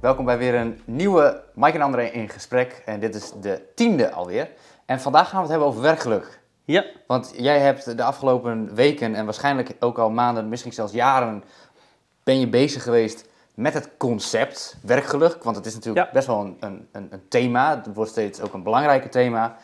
[0.00, 2.82] Welkom bij weer een nieuwe Mike en André in gesprek.
[2.84, 4.48] En dit is de tiende alweer.
[4.86, 6.40] En vandaag gaan we het hebben over werkgeluk.
[6.64, 11.44] Ja, Want jij hebt de afgelopen weken en waarschijnlijk ook al maanden, misschien zelfs jaren,
[12.24, 15.42] ben je bezig geweest met het concept werkgeluk.
[15.42, 16.12] Want het is natuurlijk Ja.
[16.12, 17.76] best wel een, een, een, een thema.
[17.84, 19.56] Het wordt steeds ook een belangrijker thema.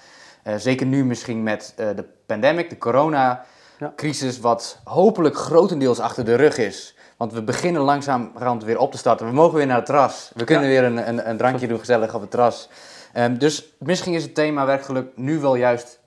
[0.43, 6.35] Eh, zeker nu misschien met eh, de pandemic, de corona-crisis, wat hopelijk grotendeels achter de
[6.35, 6.94] rug is.
[7.17, 9.27] Want we beginnen langzamerhand weer op te starten.
[9.27, 10.31] We mogen weer naar het terras.
[10.35, 10.81] We kunnen Ja.
[10.81, 12.69] weer een, een, een drankje doen gezellig op het terras.
[13.13, 16.01] Ehm, dus misschien is het thema werkgeluk nu wel juist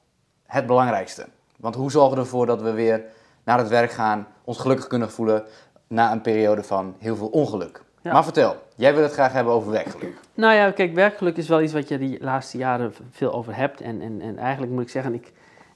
[0.45, 1.25] het belangrijkste.
[1.57, 3.03] Want hoe zorgen we ervoor dat we weer
[3.43, 5.43] naar het werk gaan, ons gelukkig kunnen voelen
[5.87, 7.81] na een periode van heel veel ongeluk?
[8.01, 8.13] Ja.
[8.13, 10.13] Maar vertel, jij wil het graag hebben over werkgeluk.
[10.33, 13.81] nou ja, kijk, werkgeluk is wel iets wat je die laatste jaren veel over hebt.
[13.81, 15.33] En, en, en eigenlijk moet ik zeggen, ik,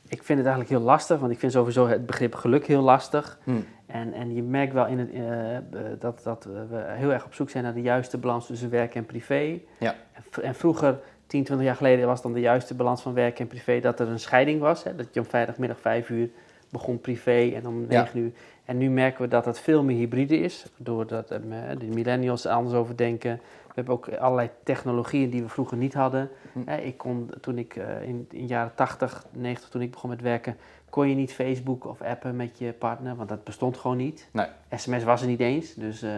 [0.07, 3.39] ik vind het eigenlijk heel lastig, want ik vind sowieso het begrip geluk heel lastig.
[3.43, 3.51] Hm.
[3.91, 5.63] En, en je merkt wel in het, eh, eh,
[5.99, 9.05] dat, dat we heel erg op zoek zijn naar de juiste balans tussen werk en
[9.05, 9.59] privé.
[9.77, 9.95] Ja.
[10.41, 13.79] En, vroeger, 10, 20 jaar geleden, was dan de juiste balans van werk en privé
[13.79, 14.83] dat er een scheiding was.
[14.83, 14.95] Hè?
[14.95, 16.29] Dat je om vrijdagmiddag 5 uur
[16.69, 18.01] begon privé en om Ja.
[18.01, 18.31] 9 uur.
[18.65, 21.39] En nu merken we dat het veel meer hybride is, doordat eh,
[21.77, 23.39] de millennials er anders over denken.
[23.71, 26.29] We hebben ook allerlei technologieën die we vroeger niet hadden.
[26.51, 26.69] Hm.
[26.69, 30.57] Ik kon, toen ik eh, in de jaren 80, 90, toen ik begon met werken,
[30.89, 34.27] kon je niet Facebook of appen met je partner, want dat bestond gewoon niet.
[34.31, 34.47] Nee.
[34.75, 36.11] SMS was er niet eens, dus, eh,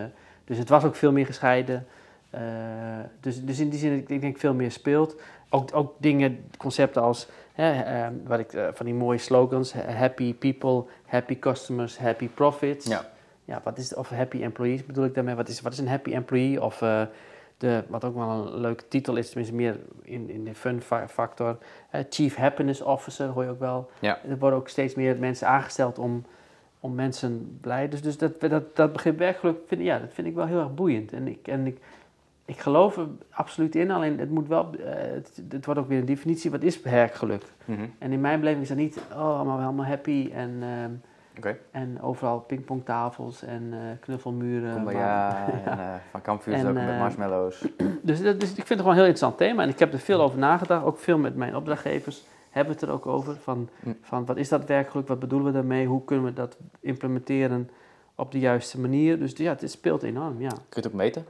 [0.44, 1.86] dus het was ook veel meer gescheiden.
[2.30, 2.42] Eh,
[3.20, 5.16] dus, dus in die zin, ik, ik denk veel meer speelt.
[5.50, 10.84] Ook, ook dingen, concepten als, hè, wat ik, van die mooie slogans, ha- happy people,
[11.06, 12.86] happy customers, happy profits.
[12.86, 13.12] Ja.
[13.46, 16.12] Ja, wat is, of happy employees bedoel ik daarmee, wat is, wat is een happy
[16.12, 16.64] employee?
[16.64, 16.82] Of
[17.64, 21.08] de, wat ook wel een leuke titel is, tenminste meer in, in de fun fa-
[21.08, 21.58] factor,
[22.10, 23.90] Chief Happiness Officer hoor je ook wel.
[24.00, 24.20] Ja.
[24.30, 26.26] Er worden ook steeds meer mensen aangesteld om,
[26.80, 27.90] om mensen blij.
[27.90, 30.74] Dus, dus dat, dat, dat begrip werkgeluk, vind, ja, dat vind ik wel heel erg
[30.74, 31.14] boeiend.
[31.14, 31.78] En ik, en ik,
[32.46, 36.00] ik geloof er absoluut in, alleen het moet wel, eh, het, het wordt ook weer
[36.00, 37.44] een definitie, wat is werkgeluk?
[37.66, 37.86] Mhm.
[37.98, 40.92] En in mijn beleving is dat niet, oh, allemaal helemaal happy en, ehm,
[41.72, 44.74] En overal pingpongtafels en eh, knuffelmuren.
[44.76, 47.66] Kumbaya maar- en eh, van kampvuurs En, ook met eh, marshmallows.
[48.02, 49.64] dus, dat, dus ik vind het gewoon een heel interessant thema.
[49.64, 50.86] En ik heb er veel over nagedacht.
[50.86, 53.36] Ook veel met mijn opdrachtgevers hebben het er ook over.
[53.36, 53.90] Van, Hm.
[54.02, 55.08] van wat is dat werkgeluk?
[55.08, 55.86] Wat bedoelen we daarmee?
[55.88, 57.70] Hoe kunnen we dat implementeren
[58.16, 59.20] op de juiste manier?
[59.20, 60.50] Dus ja, het speelt enorm, ja.
[60.50, 61.26] Kun je het ook meten?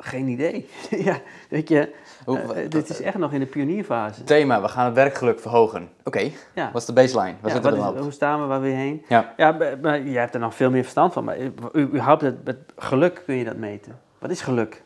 [0.00, 0.68] Geen idee.
[1.08, 1.18] ja,
[1.50, 1.94] weet je,
[2.24, 4.24] Hoe, eh, dit is echt nog in de pionierfase.
[4.24, 5.88] Thema, we gaan het werkgeluk verhogen.
[6.04, 6.70] Oké, Ja.
[6.72, 7.34] wat is de baseline?
[7.40, 9.04] Waar Ja, zitten we dan hoe staan we, waar weer heen?
[9.08, 9.32] Ja.
[9.36, 11.24] Ja, maar, maar jij hebt er nog veel meer verstand van.
[11.24, 13.98] Maar u- überhaupt het, het geluk kun je dat meten.
[14.18, 14.82] Wat is geluk?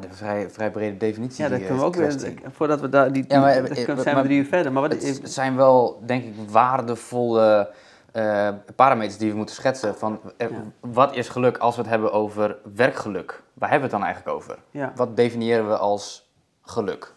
[0.00, 1.44] De vrij, vrij brede definitie.
[1.44, 3.96] Ja, dat eh, kunnen we ook weer, voordat we daar, die, Ja, maar, eh, zijn
[3.96, 4.72] maar- we drie uur verder.
[4.72, 7.70] Maar wat Het is, zijn wel, denk ik, waardevolle
[8.12, 9.94] eh, parameters die we moeten schetsen.
[9.96, 10.56] Van, eh, Ja.
[10.80, 13.42] Wat is geluk als we het hebben over werkgeluk?
[13.54, 14.58] Waar hebben we het dan eigenlijk over?
[14.70, 14.92] ja.
[14.94, 16.30] Wat definiëren we als
[16.62, 17.14] geluk?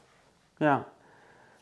[0.57, 0.83] Ja.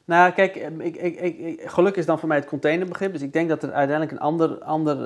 [0.05, 3.11] Nou, kijk, eh, ik, ik, ik, geluk is dan voor mij het containerbegrip.
[3.11, 4.97] Dus ik denk dat er uiteindelijk een ander, ander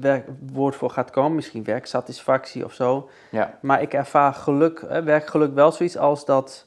[0.00, 1.34] werk, woord voor gaat komen.
[1.34, 3.10] Misschien werksatisfactie of zo.
[3.30, 6.66] Ja, Maar ik ervaar geluk, werkgeluk wel zoiets als dat...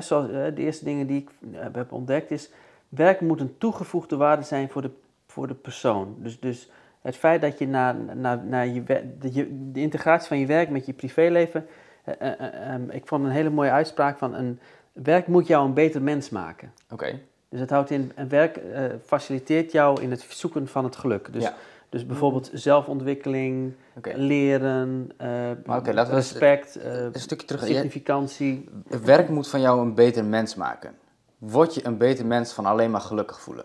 [0.00, 1.30] zoals, de eerste dingen die ik
[1.72, 2.50] heb ontdekt is...
[2.88, 4.90] Werk moet een toegevoegde waarde zijn voor de,
[5.36, 6.16] voor de persoon.
[6.18, 6.70] Dus, dus
[7.00, 8.82] het feit dat je naar, naar, naar je,
[9.30, 9.70] je...
[9.72, 11.66] De integratie van je werk met je privéleven...
[12.04, 14.34] eh, eh, eh, ehm, ik vond een hele mooie uitspraak van...
[14.34, 14.58] Een,
[14.92, 16.72] werk moet jou een beter mens maken.
[16.90, 17.18] oké.
[17.48, 18.60] Dus het houdt in, een werk
[19.04, 21.32] faciliteert jou in het zoeken van het geluk.
[21.32, 21.54] Dus, Ja.
[21.88, 27.64] dus bijvoorbeeld zelfontwikkeling, leren, we eens- respect, Een stukje terug.
[27.64, 28.68] Significantie.
[29.04, 30.94] Werk moet van jou een beter mens maken.
[31.38, 33.64] Word je een beter mens van alleen maar gelukkig voelen?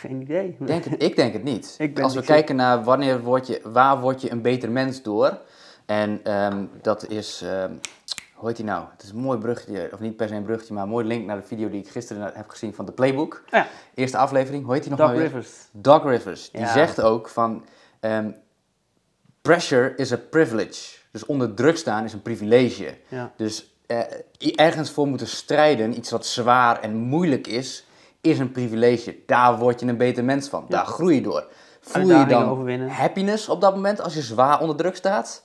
[0.00, 0.56] Geen idee.
[0.58, 1.76] Ik denk het, ik denk het niet.
[2.02, 5.38] Als we kijken naar wanneer word je, waar word je een beter mens door.
[5.86, 7.72] En ehm, dat is, ehm,
[8.34, 8.84] hoe heet die nou?
[8.92, 11.26] Het is een mooi bruggetje, of niet per se een bruggetje, maar een mooi link
[11.26, 13.42] naar de video die ik gisteren heb gezien van The Playbook.
[13.50, 15.26] Ja, Eerste aflevering, hoe heet die nog Doc maar weer?
[15.26, 15.50] Rivers.
[15.70, 16.50] Doc Rivers.
[16.50, 16.72] Die Ja.
[16.72, 17.64] zegt ook van,
[18.00, 18.30] ehm,
[19.42, 20.98] pressure is a privilege.
[21.12, 22.94] Dus onder druk staan is een privilege.
[23.08, 23.32] Ja.
[23.36, 23.98] Dus eh,
[24.54, 27.84] ergens voor moeten strijden, iets wat zwaar en moeilijk is,
[28.20, 29.16] is een privilege.
[29.26, 30.64] Daar word je een beter mens van.
[30.68, 30.76] Ja.
[30.76, 31.46] Daar groei je door.
[31.80, 32.88] Voel je dan overwinnen.
[32.88, 35.44] happiness op dat moment als je zwaar onder druk staat?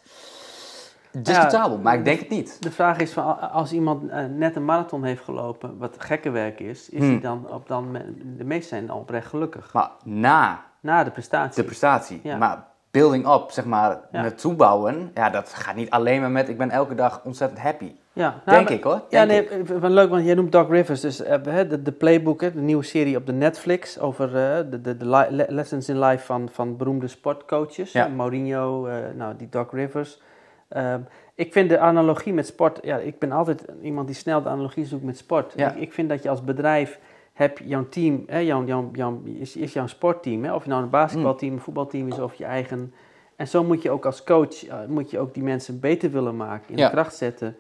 [1.11, 2.57] Discutabel, maar ik denk het niet.
[2.63, 6.59] De vraag is, van, als iemand eh, net een marathon heeft gelopen, wat gekke werk
[6.59, 7.09] is, is Hmm.
[7.09, 7.93] hij dan op dan,
[8.37, 9.73] de meesten zijn oprecht gelukkig.
[9.73, 11.61] Maar na Na de prestatie.
[11.61, 12.37] de prestatie, Ja.
[12.37, 14.21] maar building up, zeg maar, Ja.
[14.21, 17.95] naartoe bouwen, ja, dat gaat niet alleen maar met ik ben elke dag ontzettend happy.
[18.15, 19.01] Ja, nou, denk ik hoor.
[19.09, 19.47] ja, nee,
[19.81, 21.01] leuk, want jij noemt Doc Rivers.
[21.01, 24.97] Dus uh, de, de Playbook, de nieuwe serie op de Netflix over uh, de, de,
[24.97, 27.91] de lessons in life van, van beroemde sportcoaches.
[27.91, 28.07] Ja.
[28.07, 30.21] Mourinho, uh, nou, die Doc Rivers.
[30.67, 30.99] Ehm,
[31.35, 34.85] ik vind de analogie met sport, ja, ik ben altijd iemand die snel de analogie
[34.85, 35.53] zoekt met sport.
[35.55, 35.71] Ja.
[35.71, 36.99] Ik, ik, vind dat je als bedrijf
[37.33, 40.83] heb jouw team, hè, jouw, jouw, jouw, is, is jouw sportteam, hè, of je nou
[40.83, 42.93] een basketbalteam, een voetbalteam is of je eigen.
[43.35, 46.69] En zo moet je ook als coach, moet je ook die mensen beter willen maken,
[46.69, 47.55] in de kracht zetten.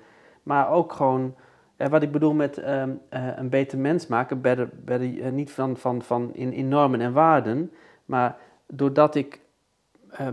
[0.45, 1.35] Maar ook gewoon,
[1.75, 5.51] eh, wat ik bedoel met ehm, eh, een beter mens maken, better, better, uh, niet
[5.51, 7.71] van, van, van in, in normen en waarden,
[8.05, 8.37] maar
[8.67, 9.43] doordat ik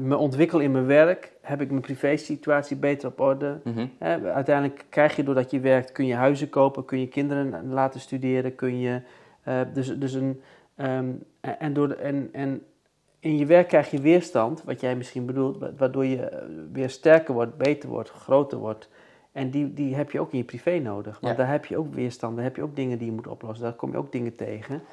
[0.01, 3.61] me ontwikkel in mijn werk, heb ik mijn privé-situatie beter op orde.
[3.65, 3.87] Mhm.
[4.25, 8.55] uiteindelijk krijg je doordat je werkt, kun je huizen kopen, kun je kinderen laten studeren,
[8.55, 9.01] kun je
[9.73, 10.43] dus, dus een
[10.75, 11.11] ehm,
[11.41, 12.63] en, door en, en
[13.19, 17.57] in je werk krijg je weerstand, wat jij misschien bedoelt, waardoor je weer sterker wordt,
[17.57, 18.89] beter wordt, groter wordt.
[19.33, 21.21] En die, die heb je ook in je privé nodig.
[21.21, 23.65] Want daar heb je ook weerstand, daar heb je ook dingen die je moet oplossen.
[23.65, 24.81] Daar kom je ook dingen tegen.
[24.81, 24.85] 100%.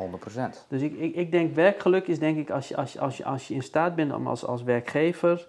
[0.67, 3.25] Dus ik, ik, ik denk werkgeluk is denk ik als je, als je, als je,
[3.25, 5.47] als je in staat bent om als, als werkgever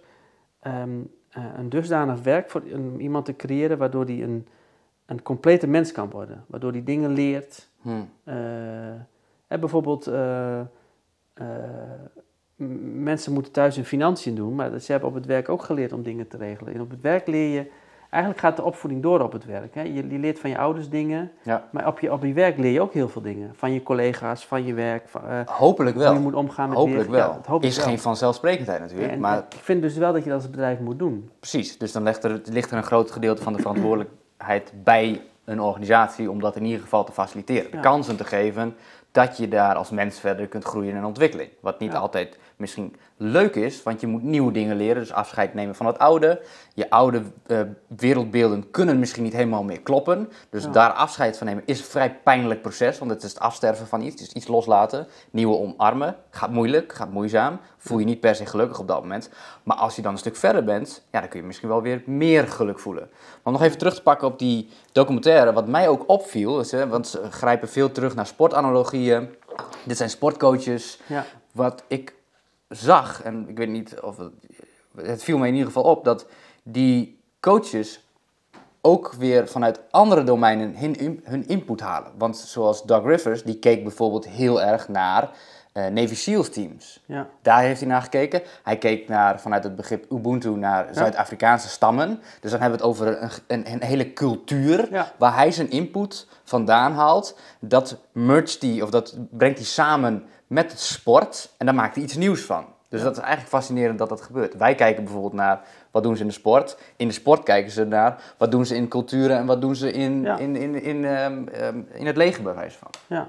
[0.61, 2.63] ehm, eh, een dusdanig werk voor
[2.99, 4.47] iemand te creëren waardoor die een,
[5.07, 6.45] een complete mens kan worden.
[6.47, 7.69] Waardoor die dingen leert.
[7.81, 8.11] Hmm.
[8.25, 10.61] Uh, bijvoorbeeld, uh,
[12.95, 16.03] mensen moeten thuis hun financiën doen, maar ze hebben op het werk ook geleerd om
[16.03, 16.75] dingen te regelen.
[16.75, 17.71] En op het werk leer je
[18.11, 19.75] Eigenlijk gaat de opvoeding door op het werk.
[19.75, 19.83] Hè?
[19.83, 21.69] Je, je, leert van je ouders dingen, ja.
[21.71, 23.53] maar op je, op je werk leer je ook heel veel dingen.
[23.55, 25.09] Van je collega's, van je werk.
[25.09, 26.07] Van, uh, hopelijk wel.
[26.07, 27.41] Hoe je moet omgaan met Hopelijk wel.
[27.49, 29.19] Ja, is geen vanzelfsprekendheid natuurlijk.
[29.19, 29.39] maar...
[29.39, 31.31] Ik vind dus wel dat je dat als bedrijf moet doen.
[31.39, 35.61] Precies, dus dan ligt er, ligt er een groot gedeelte van de verantwoordelijkheid bij een
[35.61, 37.71] organisatie om dat in ieder geval te faciliteren.
[37.71, 38.77] De kansen te geven
[39.13, 41.51] dat je daar als mens verder kunt groeien in ontwikkeling.
[41.61, 45.03] Wat niet altijd misschien leuk is, want je moet nieuwe dingen leren.
[45.03, 46.43] Dus afscheid nemen van het oude.
[46.75, 50.29] Je oude uh, wereldbeelden kunnen misschien niet helemaal meer kloppen.
[50.51, 53.87] Dus daar afscheid van nemen is een vrij pijnlijk proces, want het is het afsterven
[53.87, 54.23] van iets.
[54.23, 56.17] Is iets loslaten, nieuwe omarmen.
[56.31, 57.61] Gaat moeilijk, gaat moeizaam.
[57.79, 59.31] Voel je niet per se gelukkig op dat moment.
[59.63, 62.03] Maar als je dan een stuk verder bent, ja, dan kun je misschien wel weer
[62.07, 63.09] meer geluk voelen.
[63.43, 66.89] Maar nog even terug te pakken op die documentaire, wat mij ook opviel, is, hè,
[66.89, 69.35] want ze grijpen veel terug naar sportanalogieën.
[69.85, 70.99] Dit zijn sportcoaches.
[71.07, 71.25] Ja.
[71.53, 72.15] Wat ik
[72.69, 74.33] zag, en ik weet niet of het,
[74.97, 76.27] het viel mij in ieder geval op, dat
[76.63, 78.05] die coaches
[78.81, 82.13] ook weer vanuit andere domeinen hun, hun input halen.
[82.19, 85.31] Want zoals Doug Rivers, die keek bijvoorbeeld heel erg naar
[85.75, 87.03] uh, Navy SEALs teams.
[87.07, 87.27] Ja.
[87.43, 88.43] Daar heeft hij naar gekeken.
[88.63, 92.21] Hij keek naar, vanuit het begrip Ubuntu naar Zuid-Afrikaanse stammen.
[92.41, 96.29] Dus dan hebben we het over een, een, een hele cultuur waar hij zijn input
[96.45, 97.39] vandaan haalt.
[97.61, 102.05] Dat mergt hij, of dat brengt hij samen met het sport en daar maakt hij
[102.05, 102.65] iets nieuws van.
[102.89, 104.57] Dus dat is eigenlijk fascinerend dat dat gebeurt.
[104.57, 106.77] Wij kijken bijvoorbeeld naar wat doen ze in de sport.
[106.97, 109.93] In de sport kijken ze naar wat doen ze in culturen en wat doen ze
[109.93, 111.49] in, in, in, in, um,
[111.93, 112.91] in het leger bij wijze van.
[113.07, 113.29] Ja.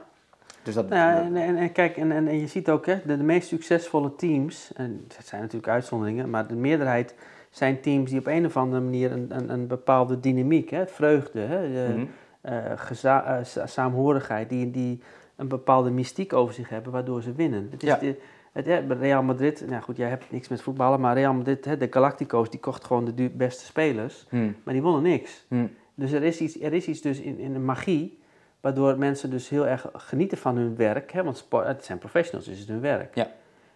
[0.63, 3.17] Dus dat, nou ja, en, en, en, kijk, en, en, je ziet ook, hè, de,
[3.17, 7.15] de meest succesvolle teams, en het zijn natuurlijk uitzonderingen, maar de meerderheid
[7.49, 11.39] zijn teams die op een of andere manier een, een, een bepaalde dynamiek, hè, vreugde,
[11.39, 12.09] hè, mm
[12.49, 15.01] uh, saamhorigheid, die, die
[15.35, 17.67] een bepaalde mystiek over zich hebben, waardoor ze winnen.
[17.71, 17.97] Het is ja.
[17.97, 18.19] de,
[18.51, 18.67] het,
[18.99, 22.49] Real Madrid, nou goed, jij hebt niks met voetballen, maar Real Madrid, hè, de Galactico's,
[22.49, 24.55] die kocht gewoon de beste spelers, hmm.
[24.63, 25.45] maar die wonnen niks.
[25.47, 25.69] Hmm.
[25.95, 28.19] Dus er is iets, er is iets dus in, in de magie,
[28.61, 32.45] waardoor mensen dus heel erg genieten van hun werk, hè, want sport, het zijn professionals,
[32.45, 33.15] dus het is hun werk.
[33.15, 33.31] Ja.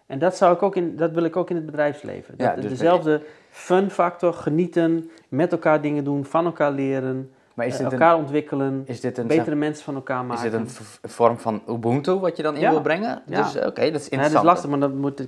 [0.06, 2.34] En dat, zou ik ook in, dat wil ik ook in het bedrijfsleven.
[2.36, 7.30] Ja, dus dezelfde fun factor, genieten, met elkaar dingen doen, van elkaar leren.
[7.56, 10.44] Maar is eh, dit elkaar een, ontwikkelen, is dit een, betere mensen van elkaar maken.
[10.44, 13.22] Is dit een vorm van Ubuntu wat je dan in wil brengen?
[13.26, 13.42] Ja.
[13.42, 14.10] Dus oké, dat is interessant.
[14.12, 15.18] Ja, dat is lastig, maar dan moet,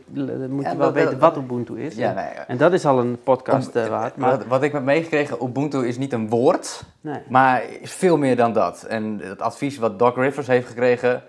[0.49, 1.95] moet je wel weten wat Ubuntu is.
[1.95, 4.17] Ja, nee, en dat is al een podcast uh, waard.
[4.17, 4.31] Maar...
[4.31, 7.21] Wat, wat, ik heb meegekregen, Ubuntu is niet een woord, nee.
[7.29, 8.83] maar is veel meer dan dat.
[8.83, 11.23] En het advies wat Doc Rivers heeft gekregen,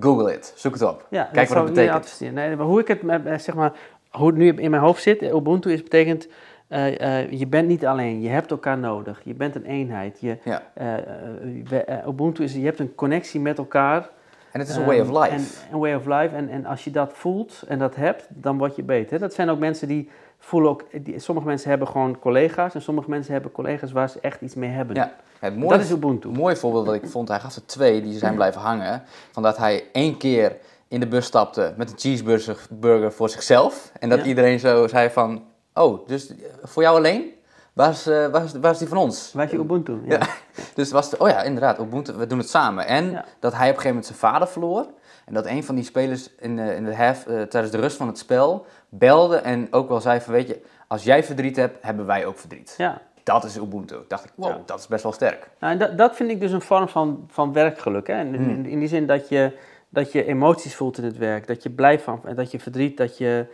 [0.00, 1.06] google it, zoek het op.
[1.10, 2.20] Kijk wat het betekent.
[2.32, 3.72] Nee, maar hoe ik het, eh, zeg maar,
[4.10, 6.28] hoe het nu in mijn hoofd zit, Ubuntu is betekent
[6.68, 9.20] uh, uh, je bent niet alleen, je hebt elkaar nodig.
[9.24, 10.20] Je bent een eenheid.
[10.20, 10.62] Je, ja.
[10.80, 14.08] uh, Ubuntu is, je hebt een connectie met elkaar.
[14.52, 15.34] En het is een way of life.
[15.34, 16.34] En, een way of life.
[16.34, 19.18] En, en als je dat voelt en dat hebt, dan word je beter.
[19.18, 20.84] Dat zijn ook mensen die voelen ook...
[21.04, 22.74] Die, sommige mensen hebben gewoon collega's.
[22.74, 24.96] En sommige mensen hebben collega's waar ze echt iets mee hebben.
[24.96, 25.12] Ja.
[25.38, 26.28] Het mooie, dat is Ubuntu.
[26.28, 27.28] Een mooi voorbeeld wat ik vond.
[27.28, 29.02] Hij gaf er twee die zijn blijven hangen.
[29.32, 30.56] Van dat hij één keer
[30.88, 33.92] in de bus stapte met een cheeseburger voor zichzelf.
[34.00, 35.42] En dat iedereen zo zei van...
[35.76, 37.34] Oh, dus voor jou alleen?
[37.72, 39.32] Waar is, uh, waar is, waar is die van ons?
[39.32, 40.00] Waar is je Ubuntu?
[40.04, 40.18] Ja.
[40.18, 40.26] ja.
[40.74, 42.86] dus was de, oh ja, inderdaad, Ubuntu, we doen het samen.
[42.86, 44.86] En dat hij op een gegeven moment zijn vader verloor.
[45.24, 47.96] En dat een van die spelers in de, in de half, uh, tijdens de rust
[47.96, 51.78] van het spel belde en ook wel zei van, weet je, als jij verdriet hebt,
[51.80, 52.74] hebben wij ook verdriet.
[52.78, 53.00] Ja.
[53.22, 53.96] dat is Ubuntu.
[54.08, 55.50] dacht ik, wow, dat is best wel sterk.
[55.60, 58.06] Nou, en dat, dat vind ik dus een vorm van, van werkgeluk.
[58.06, 58.20] Hè?
[58.20, 58.50] In, Hmm.
[58.50, 59.52] in, in die zin dat je,
[59.88, 63.18] dat je emoties voelt in het werk, dat je blij van, dat je verdriet, dat
[63.18, 63.46] je,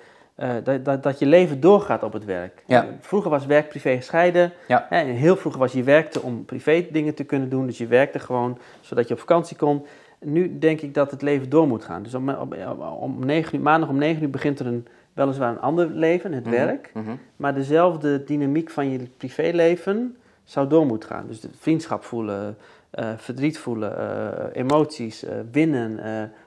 [0.43, 2.63] eh, dat, dat, dat je leven doorgaat op het werk.
[2.67, 2.87] Ja.
[3.01, 4.53] Vroeger was werk privé gescheiden.
[4.69, 4.91] Ja.
[4.91, 8.19] En heel vroeger was je werkte om privé dingen te kunnen doen, dus je werkte
[8.19, 9.85] gewoon zodat je op vakantie kon.
[10.21, 12.03] Nu denk ik dat het leven door moet gaan.
[12.03, 12.53] Dus om, om,
[13.01, 16.45] om 9 uur, maandag om 9 uur begint er een, weliswaar een ander leven, het
[16.45, 16.91] Mhm, werk.
[16.95, 17.11] mhm.
[17.37, 21.25] Maar dezelfde dynamiek van je privéleven zou door moeten gaan.
[21.27, 22.57] Dus de vriendschap voelen,
[22.91, 26.01] eh, verdriet voelen, eh, emoties, winnen,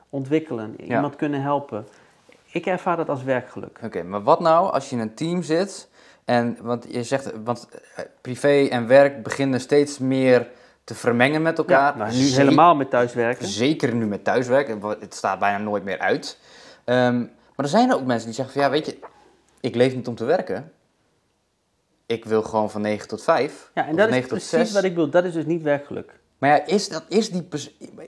[0.09, 0.95] ontwikkelen, Ja.
[0.95, 1.85] iemand kunnen helpen.
[2.55, 3.79] Ik ervaar dat als werkgeluk.
[3.83, 5.89] Oké, maar wat nou als je in een team zit
[6.25, 10.47] en, want je zegt, want eh, privé en werk beginnen steeds meer
[10.83, 11.91] te vermengen met elkaar.
[11.91, 13.47] Ja, nou, nu Ze- helemaal met thuiswerken.
[13.47, 16.39] Zeker nu met thuiswerk, want het staat bijna nooit meer uit.
[16.83, 18.99] Ehm, maar er zijn er ook mensen die zeggen van, ja, weet je,
[19.59, 20.71] ik leef niet om te werken.
[22.05, 23.71] Ik wil gewoon van 9 tot 5.
[23.73, 24.71] Ja, en dat is 9 tot precies 6.
[24.71, 25.09] wat ik bedoel.
[25.09, 26.19] Dat is dus niet werkgeluk.
[26.37, 27.47] Maar ja, is dat, is, die,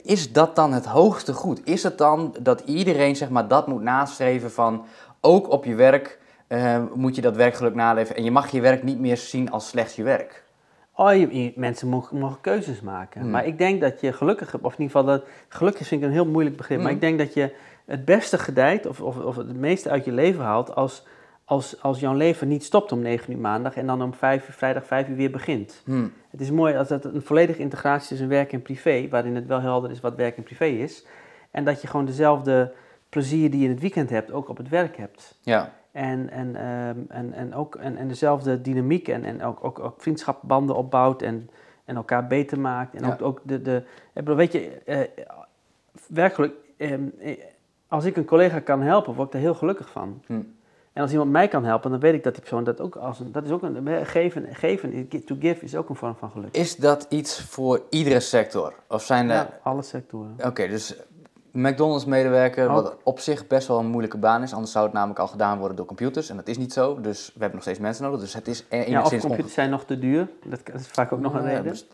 [0.02, 1.60] is dat dan het hoogste goed?
[1.64, 4.84] Is het dan dat iedereen zeg maar, dat moet nastreven van...
[5.20, 8.16] ook op je werk eh, moet je dat werkgeluk naleven...
[8.16, 10.44] en je mag je werk niet meer zien als slechts je werk?
[10.94, 13.20] Oh, je, je- mensen mogen, mogen keuzes maken.
[13.20, 13.30] Hmm.
[13.30, 16.12] Maar ik denk dat je gelukkig, of in ieder geval, dat, gelukkig vind ik een
[16.12, 16.78] heel moeilijk begrip.
[16.78, 16.94] Maar Hmm.
[16.94, 17.54] ik denk dat je
[17.86, 21.06] het beste gedijt, of, of, of het meeste uit je leven haalt, als,
[21.48, 24.54] als, als jouw leven niet stopt om 9 uur maandag en dan om 5 uur,
[24.54, 25.82] vrijdag 5 uur weer begint.
[25.84, 29.34] Hm, Het is mooi als dat een volledige integratie is tussen werk en privé, waarin
[29.34, 31.06] het wel helder is wat werk en privé is.
[31.50, 32.72] En dat je gewoon dezelfde
[33.08, 35.38] plezier die je in het weekend hebt, ook op het werk hebt.
[35.42, 39.78] Ja, En, en, ehm, en, en, ook, en, en dezelfde dynamiek en, en ook, ook,
[39.78, 41.50] ook vriendschapbanden opbouwt en,
[41.84, 42.94] en elkaar beter maakt.
[42.94, 43.12] En Ja.
[43.12, 43.82] ook, ook de, de,
[44.34, 45.00] weet je, eh,
[46.06, 47.38] werkelijk, ehm, eh,
[47.88, 50.22] als ik een collega kan helpen, word ik daar heel gelukkig van.
[50.26, 50.40] Hm.
[50.92, 53.20] En als iemand mij kan helpen, dan weet ik dat die persoon dat ook als
[53.20, 56.56] een, dat is ook een, geven, geven, to give is ook een vorm van geluk.
[56.56, 58.74] is dat iets voor iedere sector?
[58.88, 59.36] Of zijn er...
[59.36, 60.36] Ja, alle sectoren.
[60.44, 60.96] Oké, dus
[61.52, 62.82] McDonald's-medewerker, Ook.
[62.82, 64.52] wat op zich best wel een moeilijke baan is.
[64.52, 66.30] Anders zou het namelijk al gedaan worden door computers.
[66.30, 67.00] En dat is niet zo.
[67.00, 68.20] Dus we hebben nog steeds mensen nodig.
[68.20, 70.28] Dus het is Ja, of enigszins computers zijn nog te duur.
[70.44, 71.62] Dat is vaak ook nog een reden.
[71.62, 71.86] dus-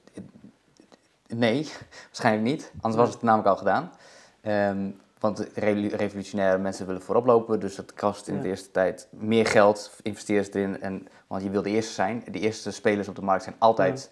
[1.29, 1.69] nee,
[2.07, 2.73] waarschijnlijk niet.
[2.81, 3.91] Anders was het namelijk al gedaan.
[4.41, 4.91] Ehm,
[5.25, 5.47] want
[5.97, 7.61] revolutionaire mensen willen voorop lopen.
[7.61, 8.43] Dus dat kost in Ja.
[8.43, 9.91] de eerste tijd meer geld.
[10.03, 10.81] Investeer erin.
[10.81, 12.25] En, want je wil de eerste zijn.
[12.31, 14.11] De eerste spelers op de markt zijn altijd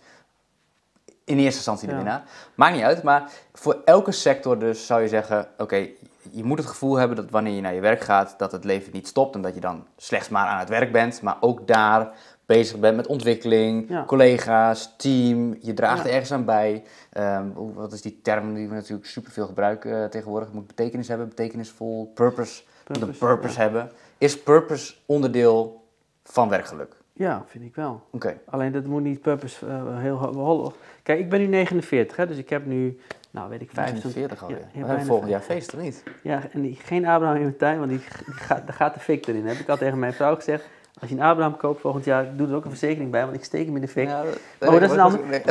[1.24, 1.98] in eerste instantie de Ja.
[1.98, 2.22] winnaar.
[2.54, 3.02] Maakt niet uit.
[3.02, 5.48] Maar voor elke sector dus zou je zeggen...
[5.58, 5.88] Oké,
[6.30, 8.34] je moet het gevoel hebben dat wanneer je naar je werk gaat...
[8.38, 9.34] dat het leven niet stopt.
[9.34, 11.22] En dat je dan slechts maar aan het werk bent.
[11.22, 12.12] Maar ook daar
[12.52, 14.04] bezig bent met ontwikkeling, Ja.
[14.04, 15.56] collega's, team.
[15.60, 16.04] Je draagt Ja.
[16.08, 16.82] er ergens aan bij.
[17.12, 20.48] Ehm, wat is die term die we natuurlijk superveel gebruiken eh, tegenwoordig?
[20.48, 22.62] Het moet betekenis hebben, betekenisvol, purpose.
[22.86, 23.90] Moet een Purpose, purpose hebben.
[24.18, 25.84] Is purpose onderdeel
[26.24, 26.96] van werkgeluk?
[27.12, 28.02] Ja, vind ik wel.
[28.10, 28.38] Oké.
[28.46, 30.72] Alleen dat moet niet purpose eh, heel ho- hol.
[31.02, 32.98] Kijk, ik ben nu 49, hè, dus ik heb nu,
[33.30, 34.12] nou weet ik, 25.
[34.12, 34.56] 45 alweer.
[34.58, 36.02] Ja, ja, we hebben bijna volgend jaar feest, of niet?
[36.22, 39.00] Ja, en die, geen Abraham in mijn tuin, want die, die gaat, daar gaat de
[39.00, 39.46] fik erin.
[39.46, 40.64] Heb ik al tegen mijn vrouw gezegd.
[41.02, 43.44] Als je een Abraham koopt volgend jaar, doe er ook een verzekering bij, want ik
[43.44, 44.08] steek hem in de fik.
[44.08, 44.22] Ja,
[44.58, 45.42] dat, Oh, dat is een ander-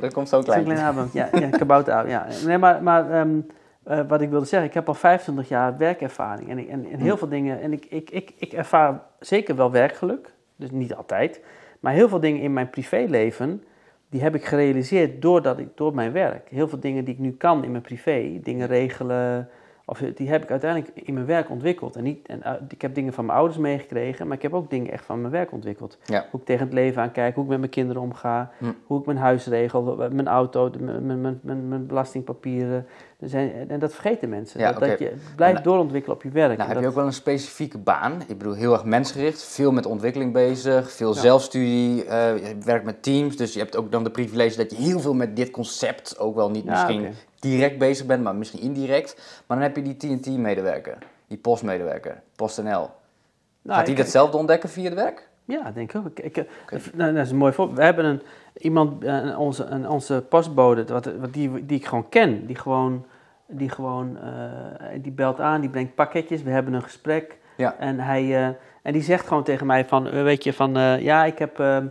[0.00, 0.64] dat komt zo is een klein.
[0.64, 1.10] klein Abraham.
[1.12, 2.08] Ja, ja kabouter.
[2.08, 2.26] Ja.
[2.46, 3.40] Nee, maar, maar ehm,
[3.82, 6.50] eh, wat ik wilde zeggen, ik heb al 25 jaar werkervaring.
[6.50, 7.18] En, ik- en, en heel Hm.
[7.18, 11.40] veel dingen, en ik, ik, ik, ik ervaar zeker wel werkgeluk, dus niet altijd.
[11.80, 13.62] Maar heel veel dingen in mijn privéleven,
[14.10, 16.48] die heb ik gerealiseerd doordat ik, door mijn werk.
[16.50, 19.48] Heel veel dingen die ik nu kan in mijn privé, dingen regelen,
[19.90, 21.96] of, die heb ik uiteindelijk in mijn werk ontwikkeld.
[21.96, 24.70] En niet, en, eh, ik heb dingen van mijn ouders meegekregen, maar ik heb ook
[24.70, 25.98] dingen echt van mijn werk ontwikkeld.
[26.04, 26.26] Ja.
[26.30, 28.64] Hoe ik tegen het leven aankijk, hoe ik met mijn kinderen omga, Hm.
[28.86, 32.86] hoe ik mijn huis regel, mijn auto, mijn, mijn, mijn, mijn belastingpapieren.
[33.20, 34.60] Er zijn, en dat vergeten mensen.
[34.60, 36.48] Ja, dat, dat je blijft Nou, doorontwikkelen op je werk.
[36.56, 38.12] Nou, En heb dat- je ook wel een specifieke baan?
[38.26, 41.20] Ik bedoel, heel erg mensgericht, veel met ontwikkeling bezig, veel Ja.
[41.20, 44.76] zelfstudie, eh, je werkt met teams, dus je hebt ook dan de privilege dat je
[44.76, 47.06] heel veel met dit concept ook wel niet misschien.
[47.38, 49.42] Direct bezig bent, maar misschien indirect.
[49.46, 52.90] Maar dan heb je die TNT-medewerker, die postmedewerker, PostNL.
[53.62, 55.28] Nou, Gaat die ik- datzelfde ontdekken via het werk?
[55.44, 56.18] Ja, denk ik ook.
[56.18, 56.46] Ik, ik,
[56.94, 57.78] nou, dat is een mooi voorbeeld.
[57.78, 58.22] We hebben een,
[58.58, 63.06] iemand, eh, onze, een, onze postbode, wat, wat die, die ik gewoon ken, die gewoon,
[63.46, 67.38] die gewoon, eh, die belt aan, die brengt pakketjes, we hebben een gesprek.
[67.56, 67.76] Ja.
[67.78, 71.00] En, hij, eh, en die zegt gewoon tegen mij van, eh, weet je, van, eh,
[71.00, 71.86] ja, ik heb, ehm,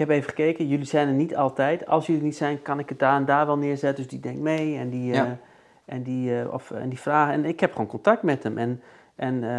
[0.00, 1.86] heb even gekeken, jullie zijn er niet altijd.
[1.86, 4.02] Als jullie er niet zijn, kan ik het daar en daar wel neerzetten.
[4.02, 5.30] Dus die denkt mee en die, eh,
[5.84, 7.34] en die, eh, of, en die vragen.
[7.34, 8.58] En ik heb gewoon contact met hem.
[8.58, 8.82] En,
[9.16, 9.50] en eh,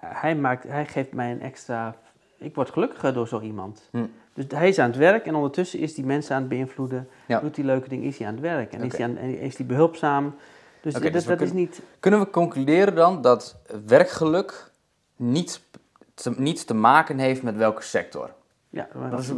[0.00, 1.94] hij- maakt, hij geeft mij een extra...
[2.38, 3.88] Ik word gelukkiger door zo iemand.
[3.90, 4.04] Hm.
[4.34, 7.08] Dus hij is aan het werk en ondertussen is die mensen aan het beïnvloeden.
[7.26, 7.40] Ja.
[7.40, 8.72] Doet hij leuke dingen, is hij aan het werk.
[8.72, 10.34] En is hij aan, is hij behulpzaam.
[10.80, 11.82] Dus dat, dus dat is niet...
[12.00, 14.70] Kunnen we concluderen dan dat werkgeluk
[15.16, 15.62] niet
[16.14, 18.30] te, niets te maken heeft met welke sector?
[18.74, 19.30] Ja, Dat is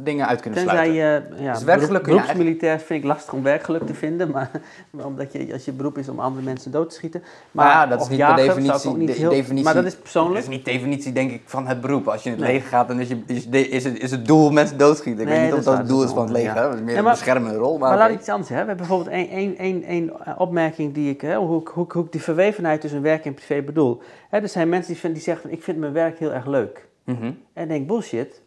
[0.00, 1.34] dingen uit kunnen Tenzij sluiten.
[1.38, 4.50] je, ja, Dus werkgeluk je beroepsmilitair vind ik lastig om werkgeluk te vinden, maar,
[4.90, 7.22] omdat je, als je beroep is om andere mensen dood te schieten.
[7.50, 9.64] Maar ja, dat is niet jager ik definitie, niet de- heel- definitie.
[9.64, 10.38] Maar dat is Dat persoonlijk.
[10.40, 12.08] is niet definitie, denk ik, van het beroep.
[12.08, 12.52] Als je in het Nee.
[12.54, 15.22] leger gaat, dan is, je, is, de- is, het, is het doel mensen doodschieten.
[15.22, 16.54] Ik Nee, weet niet dat of dat het doel dat is van het leger.
[16.54, 16.62] ja.
[16.62, 17.78] Dat is meer Ja, een beschermende rol.
[17.78, 18.76] Maar, Maar laat iets anders hebben.
[18.76, 22.12] We hebben bijvoorbeeld één, één, één, één opmerking die ik, hè, hoe, hoe, hoe ik
[22.12, 24.02] die verwevenheid tussen werk en privé bedoel.
[24.30, 26.46] Hè, er zijn mensen die, vinden, die zeggen van ik vind mijn werk heel erg
[26.46, 26.88] leuk.
[27.04, 27.24] Mhm.
[27.52, 28.40] En ik denk, bullshit.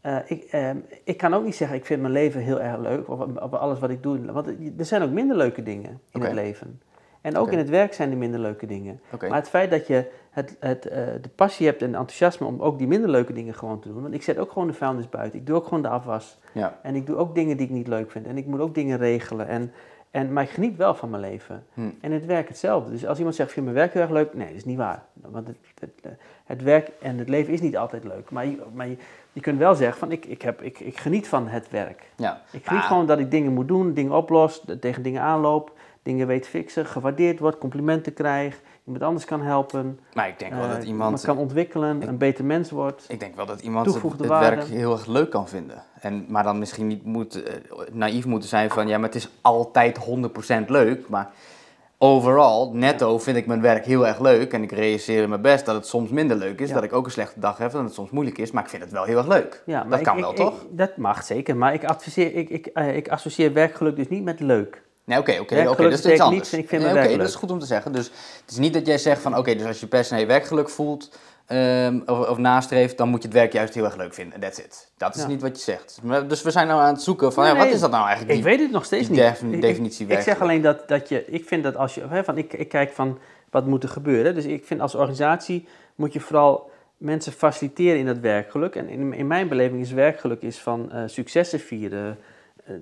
[0.00, 3.08] Eh, ik, ehm, ik kan ook niet zeggen, ik vind mijn leven heel erg leuk,
[3.08, 4.32] of, of alles wat ik doe.
[4.32, 4.46] Want
[4.78, 6.80] er zijn ook minder leuke dingen in het leven.
[7.20, 9.00] En ook in het werk zijn er minder leuke dingen.
[9.20, 12.78] Maar het feit dat je het, het, eh, de passie hebt en enthousiasme om ook
[12.78, 14.02] die minder leuke dingen gewoon te doen.
[14.02, 15.38] Want ik zet ook gewoon de vuilnis buiten.
[15.38, 16.38] Ik doe ook gewoon de afwas.
[16.52, 16.78] Ja.
[16.82, 18.26] En ik doe ook dingen die ik niet leuk vind.
[18.26, 19.48] En ik moet ook dingen regelen.
[19.48, 19.72] En,
[20.10, 21.64] en, maar ik geniet wel van mijn leven.
[21.74, 21.90] Hm.
[22.00, 22.90] En het werk hetzelfde.
[22.90, 24.34] Dus als iemand zegt, vind mijn werk heel erg leuk.
[24.34, 25.02] Nee, dat is niet waar.
[25.14, 28.30] Want het, het, het werk en het leven is niet altijd leuk.
[28.30, 28.96] Maar je, maar je,
[29.32, 32.10] je kunt wel zeggen, van, ik, ik, heb, ik, ik geniet van het werk.
[32.16, 32.40] ja.
[32.50, 35.72] Ik geniet Ah, gewoon dat ik dingen moet doen, dingen oplos, tegen dingen aanloop.
[36.02, 38.60] Dingen weet fixen, gewaardeerd wordt, complimenten krijg.
[38.84, 40.00] Iemand anders kan helpen.
[40.14, 41.20] Maar ik denk wel eh, dat iemand...
[41.20, 43.04] kan ontwikkelen, een beter mens wordt.
[43.08, 45.82] Ik denk wel dat iemand het, werk heel erg leuk kan vinden.
[46.00, 47.54] En, maar dan misschien niet moet, eh,
[47.92, 48.88] naïef moeten zijn van...
[48.88, 49.98] Ja, maar het is altijd
[50.62, 51.08] 100% leuk.
[51.08, 51.30] Maar
[51.98, 54.52] overal, netto, vind ik mijn werk heel erg leuk.
[54.52, 56.68] En ik realiseer mijn best dat het soms minder leuk is.
[56.68, 56.74] Ja.
[56.74, 57.70] Dat ik ook een slechte dag heb.
[57.72, 58.50] Dat het soms moeilijk is.
[58.50, 59.62] Maar ik vind het wel heel erg leuk.
[59.66, 60.66] Ja, dat ik- kan ik- wel, ik- toch?
[60.70, 64.40] dat mag zeker, maar ik, adviseer, ik, ik, eh, ik associeer werkgeluk dus niet met
[64.40, 64.82] leuk.
[65.10, 66.52] Nee, oké, oké, Werkgeluk oké, dat is iets anders.
[66.52, 67.92] ik vind Nee, Oké, dat is goed om te zeggen.
[67.92, 68.04] Dus
[68.40, 71.18] het is niet dat jij zegt van, oké, dus als je per se werkgeluk voelt
[71.46, 74.40] ehm, of, of nastreeft, dan moet je het werk juist heel erg leuk vinden.
[74.40, 74.90] That's it.
[74.96, 75.28] Dat is Ja.
[75.28, 76.00] niet wat je zegt.
[76.28, 77.74] Dus we zijn nou aan het zoeken van, Nee, ja, wat nee.
[77.74, 78.36] is dat nou eigenlijk?
[78.38, 79.18] Ik die- weet het nog steeds niet.
[79.20, 82.24] Ik- ik- definitie Ik, zeg alleen dat, dat je, ik vind dat als je, hè,
[82.24, 83.18] van, ik, ik kijk van
[83.50, 84.34] wat moet er gebeuren.
[84.34, 88.74] Dus ik vind als organisatie moet je vooral mensen faciliteren in dat werkgeluk.
[88.76, 92.18] En in, in mijn beleving is werkgeluk is van eh, successen vieren,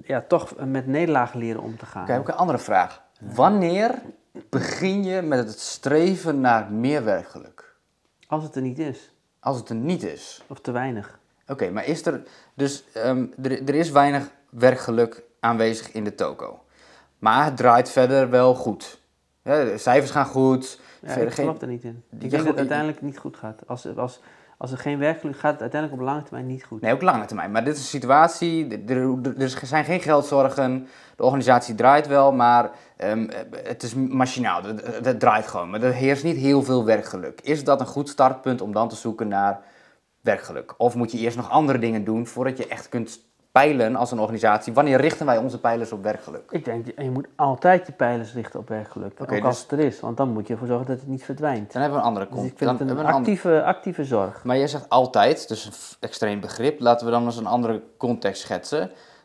[0.02, 2.02] ja, toch met nederlagen leren om te gaan.
[2.02, 3.02] Oké, ook een andere vraag.
[3.20, 3.90] Wanneer
[4.48, 7.76] begin je met het streven naar meer werkgeluk?
[8.26, 10.42] Als het er niet is, Als het er niet is.
[10.46, 11.18] of te weinig.
[11.46, 12.22] Oké, maar is er...
[12.54, 16.64] Dus ehm, er, er is weinig werkgeluk aanwezig in de toko.
[17.18, 19.00] Maar het draait verder wel goed.
[19.42, 20.80] Ja, de cijfers gaan goed.
[21.02, 22.02] Ja, ik geen- geloof er niet in.
[22.10, 23.62] Ik Je denk dat het uiteindelijk niet goed gaat.
[23.66, 24.20] Als, als,
[24.58, 26.80] als er geen werkgeluk gaat, het uiteindelijk op lange termijn niet goed.
[26.80, 27.50] Nee, ook lange termijn.
[27.50, 33.28] Maar dit is een situatie, er, zijn geen geldzorgen, de organisatie draait wel, maar ehm,
[33.62, 34.62] het is machinaal,
[35.02, 35.70] het draait gewoon.
[35.70, 37.40] Maar er heerst niet heel veel werkgeluk.
[37.40, 39.60] Is dat een goed startpunt om dan te zoeken naar
[40.20, 40.74] werkgeluk?
[40.78, 43.20] Of moet je eerst nog andere dingen doen voordat je echt kunt
[43.58, 46.50] peilen als een organisatie, wanneer richten wij onze pijlers op werkgeluk?
[46.50, 49.12] Ik denk, je moet altijd je pijlers richten op werkgeluk.
[49.20, 51.24] Ook als dus- het er is, want dan moet je ervoor zorgen dat het niet
[51.24, 51.72] verdwijnt.
[51.72, 52.50] Dan hebben we een andere Dus kont.
[52.50, 54.44] ik vind dan het een een actieve, actieve zorg.
[54.44, 56.80] Maar jij zegt altijd, dus een extreem begrip.
[56.80, 58.80] Laten we dan eens een andere context schetsen.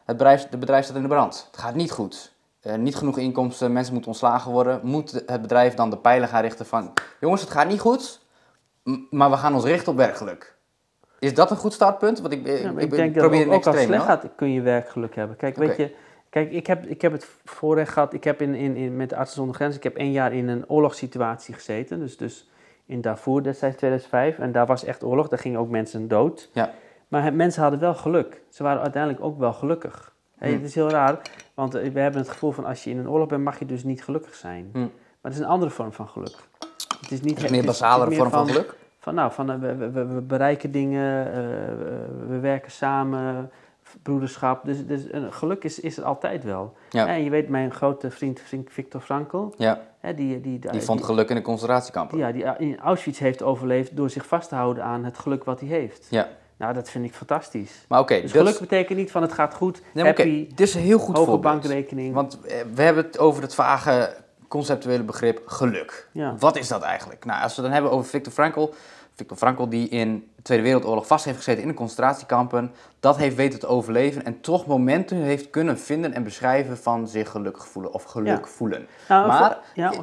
[0.05, 1.47] Het bedrijf, de bedrijf staat in de brand.
[1.51, 2.33] Het gaat niet goed.
[2.61, 4.79] Eh, niet genoeg inkomsten, mensen moeten ontslagen worden.
[4.83, 6.93] Moet het bedrijf dan de pijlen gaan richten van...
[7.19, 8.19] Jongens, het gaat niet goed,
[9.09, 10.55] maar we gaan ons richten op werkgeluk.
[11.23, 12.21] Is dat een goed startpunt?
[12.21, 14.51] Want ik, Ja, ik, denk dat probeer ook, een ook als het slecht gaat, kun
[14.51, 15.35] je werkgeluk hebben.
[15.35, 15.93] Kijk, weet je,
[16.29, 19.15] kijk ik, heb, ik heb het voorrecht gehad, ik heb in, in, in, met de
[19.15, 21.99] Artsen zonder Grenzen, ik heb één jaar in een oorlogssituatie gezeten.
[21.99, 22.49] Dus, dus
[22.85, 24.39] in Darfur destijds 2005.
[24.39, 26.49] En daar was echt oorlog, daar gingen ook mensen dood.
[26.53, 26.73] Ja.
[27.07, 28.41] Maar het- mensen hadden wel geluk.
[28.49, 30.13] Ze waren uiteindelijk ook wel gelukkig.
[30.37, 30.53] Hmm.
[30.53, 31.21] Het is heel raar,
[31.53, 33.65] want eh, we hebben het gevoel van als je in een oorlog bent, mag je
[33.65, 34.69] dus niet gelukkig zijn.
[34.73, 34.81] Hmm.
[34.81, 36.35] Maar het is een andere vorm van geluk.
[37.01, 37.73] Het is niet Een het meer meer
[38.17, 38.75] vorm van geluk?
[39.03, 41.33] Van nou, van, eh, we, we, we- we bereiken dingen, eh,
[41.77, 43.51] we- we werken samen,
[44.01, 44.65] broederschap.
[44.65, 46.73] Dus, dus geluk is, is er altijd wel.
[46.89, 47.07] Ja.
[47.07, 51.03] En je weet, mijn grote vriend, vriend Victor Frankl, Ja, hè, die, die, die vond
[51.03, 52.17] geluk in de concentratiekampen.
[52.17, 55.43] die, ja, die in Auschwitz heeft overleefd door zich vast te houden aan het geluk
[55.43, 56.07] wat hij heeft.
[56.09, 56.27] Ja.
[56.57, 57.85] Nou, dat vind ik fantastisch.
[57.87, 60.81] Maar oké, Dus geluk betekent niet van het gaat goed, Nee, happy, dit is een
[60.81, 61.61] heel goed hoge voorbeeld.
[61.61, 62.13] bankrekening.
[62.13, 64.15] Want eh, we hebben het over het vage
[64.57, 66.07] conceptuele begrip geluk.
[66.11, 66.35] Ja.
[66.39, 67.25] Wat is dat eigenlijk?
[67.25, 68.67] Nou, als we het dan hebben over Viktor Frankl.
[69.15, 72.71] Viktor Frankl die in de Tweede Wereldoorlog vast heeft gezeten in de concentratiekampen.
[72.99, 77.29] Dat heeft weten te overleven en toch momenten heeft kunnen vinden en beschrijven van zich
[77.29, 78.45] gelukkig voelen of geluk Ja.
[78.45, 78.87] voelen.
[79.07, 79.93] Nou, maar ja,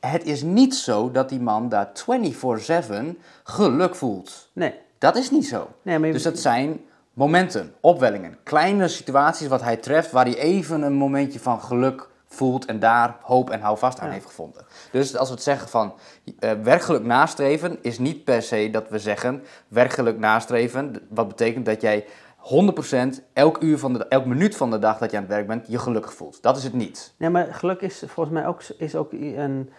[0.00, 4.48] het is niet zo dat die man daar 24-7 geluk voelt.
[4.52, 4.74] nee.
[4.98, 5.68] Dat is niet zo.
[5.82, 6.80] nee maar je- Dus dat zijn
[7.12, 12.64] momenten, opwellingen, kleine situaties wat hij treft waar hij even een momentje van geluk voelt
[12.64, 14.12] en daar hoop en houvast aan Ja.
[14.12, 14.64] heeft gevonden.
[14.90, 15.94] Dus als we het zeggen van
[16.38, 21.80] eh, werkgeluk nastreven is niet per se dat we zeggen werkgeluk nastreven, wat betekent dat
[21.80, 22.04] jij
[22.38, 25.46] 100% elk uur van de elk minuut van de dag dat je aan het werk
[25.46, 26.42] bent je gelukkig voelt.
[26.42, 27.14] Dat is het niet.
[27.16, 29.70] Nee, maar geluk is volgens mij ook, is ook een,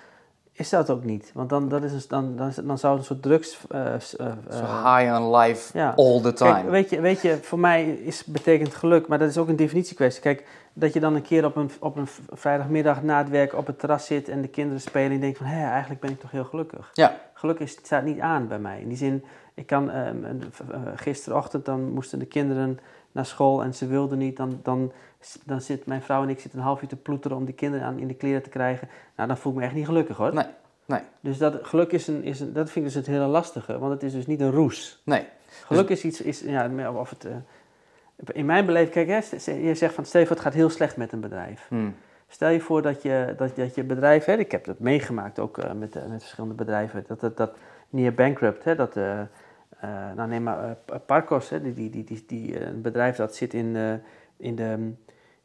[0.58, 1.32] is dat ook niet.
[1.34, 3.60] Want dan, dat is een, dan, dan, dan zou het een soort drugs...
[3.72, 3.86] Uh,
[4.52, 6.54] uh, high on life all the time.
[6.54, 9.56] Kijk, weet, je, weet je, voor mij is, betekent geluk, maar dat is ook een
[9.56, 10.22] definitiekwestie.
[10.22, 13.68] Kijk, dat je dan een keer op een, op een vrijdagmiddag na het werk op
[13.68, 16.20] het terras zit en de kinderen spelen en je denkt van, hé, eigenlijk ben ik
[16.20, 16.90] toch heel gelukkig.
[16.94, 17.16] Ja.
[17.34, 18.82] Geluk is, staat niet aan bij mij.
[18.82, 20.10] In die zin, ik kan, uh,
[20.96, 22.80] gisterochtend dan moesten de kinderen
[23.12, 24.92] naar school en ze wilden niet, dan, dan,
[25.44, 27.88] dan zit mijn vrouw en ik zitten een half uur te ploeteren om die kinderen
[27.88, 28.90] aan in de kleren te krijgen.
[29.16, 30.34] Nou, dan voel ik me echt niet gelukkig hoor.
[30.34, 30.46] Nee,
[30.86, 31.02] nee.
[31.20, 33.94] Dus dat, geluk is een, is een, dat vind ik dus het hele lastige, want
[33.94, 35.02] het is dus niet een roes.
[35.04, 35.26] Nee.
[35.66, 37.32] Geluk is iets, is, ja, of het, uh,
[38.34, 41.20] in mijn beleving, kijk, hè, je zegt van, Stefan, het gaat heel slecht met een
[41.20, 41.66] bedrijf.
[41.68, 41.96] Hmm.
[42.28, 45.58] Stel je voor dat je, dat, dat je bedrijf, hè, ik heb dat meegemaakt ook
[45.58, 47.58] uh, met, met verschillende bedrijven, dat, dat, dat
[47.90, 48.96] near bankrupt, hè, dat...
[50.16, 54.02] Nou neem maar Parkos, hè, die, die, die, die, een bedrijf dat zit in,
[54.38, 54.94] in de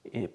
[0.03, 0.31] in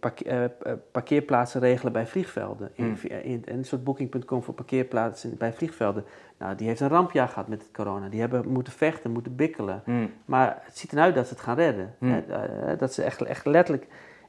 [0.91, 2.71] parkeerplaatsen regelen bij vliegvelden.
[2.73, 3.09] In, Hmm.
[3.23, 6.03] in, een soort booking.com voor parkeerplaatsen bij vliegvelden.
[6.37, 8.09] Nou, die heeft een rampjaar gehad met het corona.
[8.09, 9.81] Die hebben moeten vechten, moeten bikkelen.
[9.85, 10.11] Hmm.
[10.25, 11.95] Maar het ziet eruit dat ze het gaan redden.
[11.99, 12.23] Hmm.
[12.27, 13.87] Hè, dat ze echt, echt letterlijk...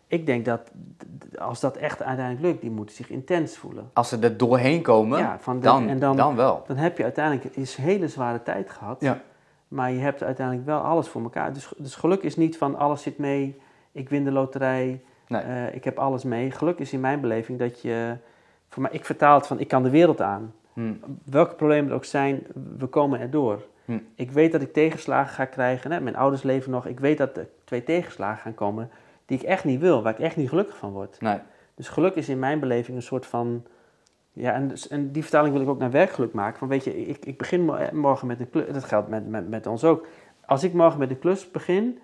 [0.09, 0.71] Ik denk dat
[1.39, 3.91] als dat echt uiteindelijk lukt, die moeten zich intens voelen.
[3.93, 6.65] Als ze er doorheen komen, Ja, van de- dan, en dan- dan wel.
[6.67, 9.01] Dan heb je uiteindelijk een hele zware tijd gehad.
[9.01, 9.21] Ja.
[9.69, 11.53] Maar je hebt uiteindelijk wel alles voor elkaar.
[11.53, 13.61] Dus, dus geluk is niet van alles zit mee,
[13.93, 15.43] ik win de loterij, Nee.
[15.43, 16.51] eh, ik heb alles mee.
[16.51, 18.17] Geluk is in mijn beleving dat je,
[18.69, 20.55] voor mij, ik vertaal het van ik kan de wereld aan.
[20.73, 21.01] Hmm.
[21.25, 22.47] Welke problemen er ook zijn,
[22.79, 23.63] we komen erdoor.
[23.85, 23.99] Hm.
[24.15, 25.93] Ik weet dat ik tegenslagen ga krijgen.
[25.93, 26.01] Hè?
[26.01, 26.87] Mijn ouders leven nog.
[26.87, 28.91] Ik weet dat er twee tegenslagen gaan komen
[29.27, 31.21] die ik echt niet wil, waar ik echt niet gelukkig van word.
[31.21, 31.39] Nee.
[31.75, 33.65] Dus geluk is in mijn beleving een soort van.
[34.33, 36.59] Ja, en, dus- en die vertaling wil ik ook naar werkgeluk maken.
[36.59, 38.73] Van weet je, ik, ik begin eh, morgen met een klus.
[38.73, 40.07] Dat geldt met, met, met ons ook.
[40.47, 41.99] Als ik morgen met een klus begin.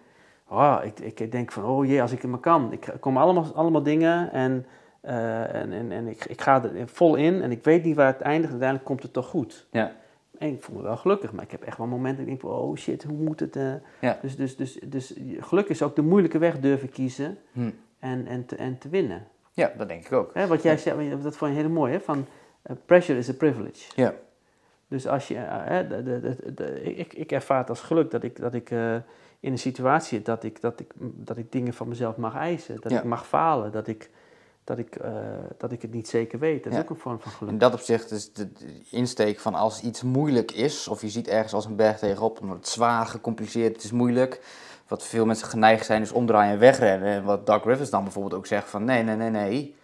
[0.52, 2.72] Oh, ik, ik denk van, oh jee, als ik het maar kan.
[2.72, 4.66] Ik kom allemaal, allemaal dingen en,
[5.00, 7.42] eh, en, en, en ik, ik ga er vol in.
[7.42, 8.50] En ik weet niet waar het eindigt.
[8.50, 9.66] Uiteindelijk komt het toch goed.
[9.70, 9.92] Ja.
[10.38, 11.32] En ik voel me wel gelukkig.
[11.32, 13.56] Maar ik heb echt wel momenten dat ik denk, oh shit, hoe moet het?
[13.56, 13.72] eh?
[14.00, 14.18] Ja.
[14.22, 17.70] Dus, dus, dus, dus geluk is ook de moeilijke weg durven kiezen Hm.
[17.98, 19.26] en, en, te, en te winnen.
[19.52, 20.30] ja, dat denk ik ook.
[20.34, 22.00] Hè, wat jij zei, dat vond je heel mooi, hè?
[22.00, 22.26] Van
[22.62, 23.90] eh, pressure is a privilege.
[23.94, 24.14] Ja.
[24.88, 26.02] Dus als je, hè, de,
[26.54, 28.70] de, ik, ik ervaar het als geluk dat ik, dat ik
[29.42, 32.81] in een situatie dat ik, dat, ik, dat ik dingen van mezelf mag eisen.
[32.81, 32.98] Dat Ja.
[32.98, 34.11] ik mag falen, dat ik,
[34.64, 35.12] dat, ik, eh,
[35.59, 36.64] dat ik het niet zeker weet.
[36.64, 37.52] Dat is ook een vorm van geluk.
[37.52, 41.28] In dat opzicht is de, de insteek van als iets moeilijk is, of je ziet
[41.28, 44.40] ergens als een berg tegenop, omdat het zwaar, gecompliceerd, het is moeilijk.
[44.88, 47.09] Wat veel mensen geneigd zijn is omdraaien en wegrennen.
[47.09, 49.74] En wat Doug Rivers dan bijvoorbeeld ook zegt van nee, nee, nee, nee.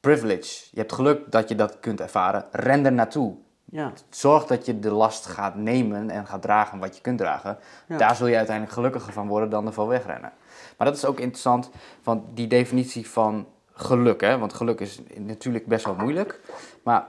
[0.00, 0.66] Privilege.
[0.70, 2.46] Je hebt geluk dat je dat kunt ervaren.
[2.50, 3.36] Ren er naartoe.
[3.70, 7.58] Ja, Zorg dat je de last gaat nemen en gaat dragen wat je kunt dragen.
[7.88, 7.96] Ja.
[7.96, 10.32] Daar zul je uiteindelijk gelukkiger van worden dan ervan wegrennen.
[10.76, 11.70] Maar dat is ook interessant,
[12.02, 14.20] van die definitie van geluk.
[14.20, 14.38] Hè?
[14.38, 16.40] Want geluk is natuurlijk best wel moeilijk.
[16.82, 17.06] Maar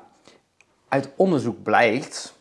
[0.87, 2.33] uit onderzoek blijkt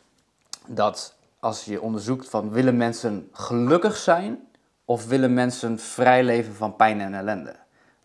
[0.67, 4.49] dat als je onderzoekt van willen mensen gelukkig zijn
[4.85, 7.57] of willen mensen vrij leven van pijn en ellende.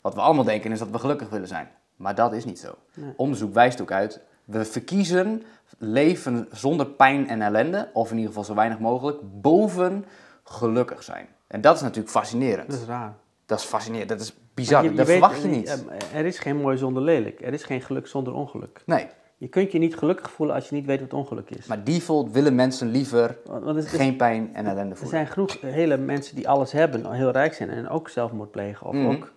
[0.02, 1.70] Wat we allemaal denken is dat we gelukkig willen zijn.
[1.96, 2.76] Maar dat is niet zo.
[2.94, 3.14] Nee.
[3.16, 5.44] Onderzoek wijst ook uit, we verkiezen
[5.78, 10.06] leven zonder pijn en ellende, of in ieder geval zo weinig mogelijk, boven
[10.44, 11.28] gelukkig zijn.
[11.48, 12.70] En dat is natuurlijk fascinerend.
[12.70, 13.14] dat is raar.
[13.46, 15.86] Dat is fascinerend, dat is bizar, Je- je dat weet, verwacht je eh, niet.
[15.90, 17.42] eh, Er is geen mooi zonder lelijk.
[17.42, 18.82] Er is geen geluk zonder ongeluk.
[18.86, 21.66] Nee, Je kunt je niet gelukkig voelen als je niet weet wat ongeluk is.
[21.66, 25.10] maar default willen mensen liever Want want het is- geen pijn en ellende Er voelen.
[25.10, 28.88] zijn genoeg hele mensen die alles hebben, heel rijk zijn en ook zelfmoord plegen.
[28.88, 29.06] Of Mhm.
[29.06, 29.32] ook.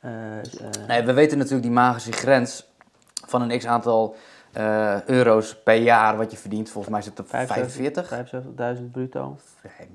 [0.00, 0.42] eh, eh,
[0.88, 2.66] Nee, we weten natuurlijk die magische grens
[3.26, 4.16] van een x-aantal
[4.56, 6.70] eh, euro's per jaar wat je verdient.
[6.70, 8.12] Volgens mij zit het op 45.
[8.78, 9.36] 75.000 bruto.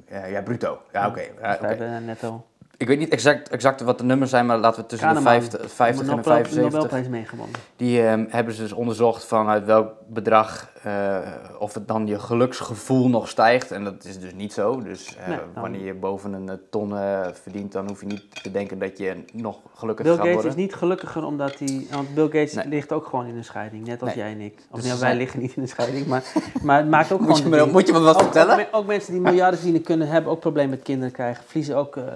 [0.05, 0.81] Eh, ja, bruto.
[0.91, 1.19] Ja, oké.
[1.41, 1.65] Ja, oké.
[1.65, 2.45] Vijf, eh, netto.
[2.77, 5.41] Ik weet niet exact, exact wat de nummers zijn, maar laten we tussen de Kahneman.
[5.41, 6.71] 50, 50 en de Nobel- 75.
[6.73, 7.55] Nobelprijs meegewonnen.
[7.75, 11.17] Die ehm, hebben ze dus onderzocht vanuit welk bedrag, eh,
[11.59, 13.71] of het dan je geluksgevoel nog stijgt.
[13.71, 14.81] En dat is dus niet zo.
[14.81, 16.89] Dus eh, Nee, dan- wanneer je boven een eh, ton
[17.33, 20.51] verdient, dan hoef je niet te denken dat je nog gelukkiger Bill gaat Gates worden.
[20.51, 21.87] is niet gelukkiger omdat hij...
[21.91, 22.67] Want Bill Gates Nee.
[22.67, 24.23] ligt ook gewoon in een scheiding, net als Nee.
[24.23, 24.53] jij en ik.
[24.55, 26.23] Of Dus nee, ze wij zijn- liggen niet in een scheiding, maar,
[26.63, 27.49] maar het maakt ook Moet je, gewoon...
[27.49, 27.71] me, een ding.
[27.77, 28.51] moet je me wat ook, vertellen?
[28.53, 31.43] Ook, me- ook mensen die miljarden verdienen kunnen hebben ook problemen met kinderen krijgen.
[31.45, 31.95] Verliezen ook...
[31.97, 32.15] eh, eh, eh,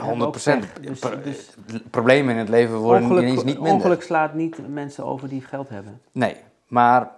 [0.00, 0.60] hebben ook 100%.
[0.60, 0.72] pech.
[0.80, 1.50] Dus, dus
[1.90, 3.72] Problemen in het leven worden ongeluk, ineens niet minder.
[3.72, 6.00] ongeluk slaat niet mensen over die geld hebben.
[6.12, 7.10] Nee, maar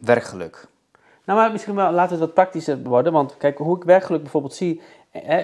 [0.00, 0.68] werkgeluk.
[1.24, 3.12] Nou, maar misschien wel, laten we het wat praktischer worden.
[3.12, 4.80] Want kijk, hoe ik werkgeluk bijvoorbeeld zie.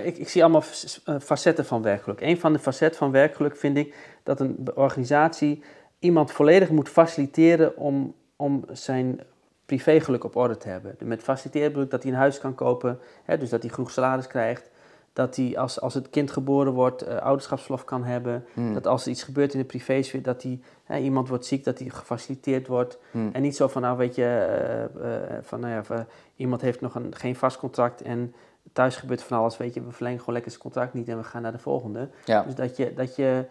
[0.04, 0.62] ik, ik zie allemaal
[1.04, 2.20] eh, facetten van werkgeluk.
[2.20, 5.62] Een van de facetten van werkgeluk vind ik dat een organisatie
[5.98, 9.20] iemand volledig moet faciliteren om, om zijn
[9.66, 10.96] privégeluk op orde te hebben.
[10.98, 13.90] Met faciliteren bedoel ik dat hij een huis kan kopen, hè, dus dat hij genoeg
[13.90, 14.70] salaris krijgt.
[15.16, 18.44] Dat hij als, als het kind geboren wordt uh, ouderschapsverlof kan hebben.
[18.52, 18.74] Hmm.
[18.74, 20.46] Dat als er iets gebeurt in de privésfeer, dat
[20.84, 22.98] hè, iemand wordt ziek, dat hij gefaciliteerd wordt.
[23.10, 23.30] Hmm.
[23.32, 26.80] En niet zo van, nou weet je, eh, eh, van nou ja, van, iemand heeft
[26.80, 28.34] nog een, geen vast contract en
[28.72, 31.24] thuis gebeurt van alles, weet je, we verlengen gewoon lekker zijn contract niet en we
[31.24, 32.08] gaan naar de volgende.
[32.24, 32.42] Ja.
[32.42, 33.44] Dus dat je, dat je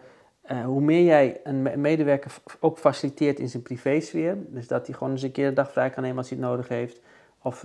[0.64, 5.12] hoe meer jij een me- medewerker ook faciliteert in zijn privésfeer, dus dat hij gewoon
[5.12, 7.00] eens een keer een dag vrij kan nemen als hij het nodig heeft.
[7.42, 7.64] Of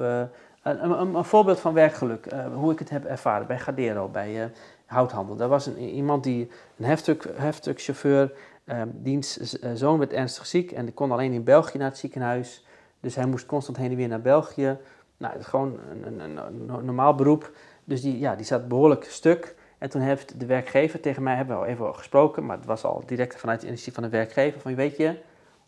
[0.62, 4.44] een, een, een voorbeeld van werkgeluk, eh, hoe ik het heb ervaren bij Gadero, bij
[4.44, 4.50] eh,
[4.86, 5.36] houthandel.
[5.36, 10.72] Daar was een, iemand die, een heftuk, heftukchauffeur, eh, diens eh, zoon werd ernstig ziek
[10.72, 12.66] en kon alleen in België naar het ziekenhuis.
[13.00, 14.78] Dus hij moest constant heen en weer naar België.
[15.18, 17.52] Nou, gewoon een, een, normaal beroep.
[17.84, 19.56] Dus die, ja, die zat behoorlijk stuk.
[19.78, 22.84] En toen heeft de werkgever tegen mij, hebben we al even gesproken, maar het was
[22.84, 25.18] al direct vanuit het initiatief van de werkgever, van weet je,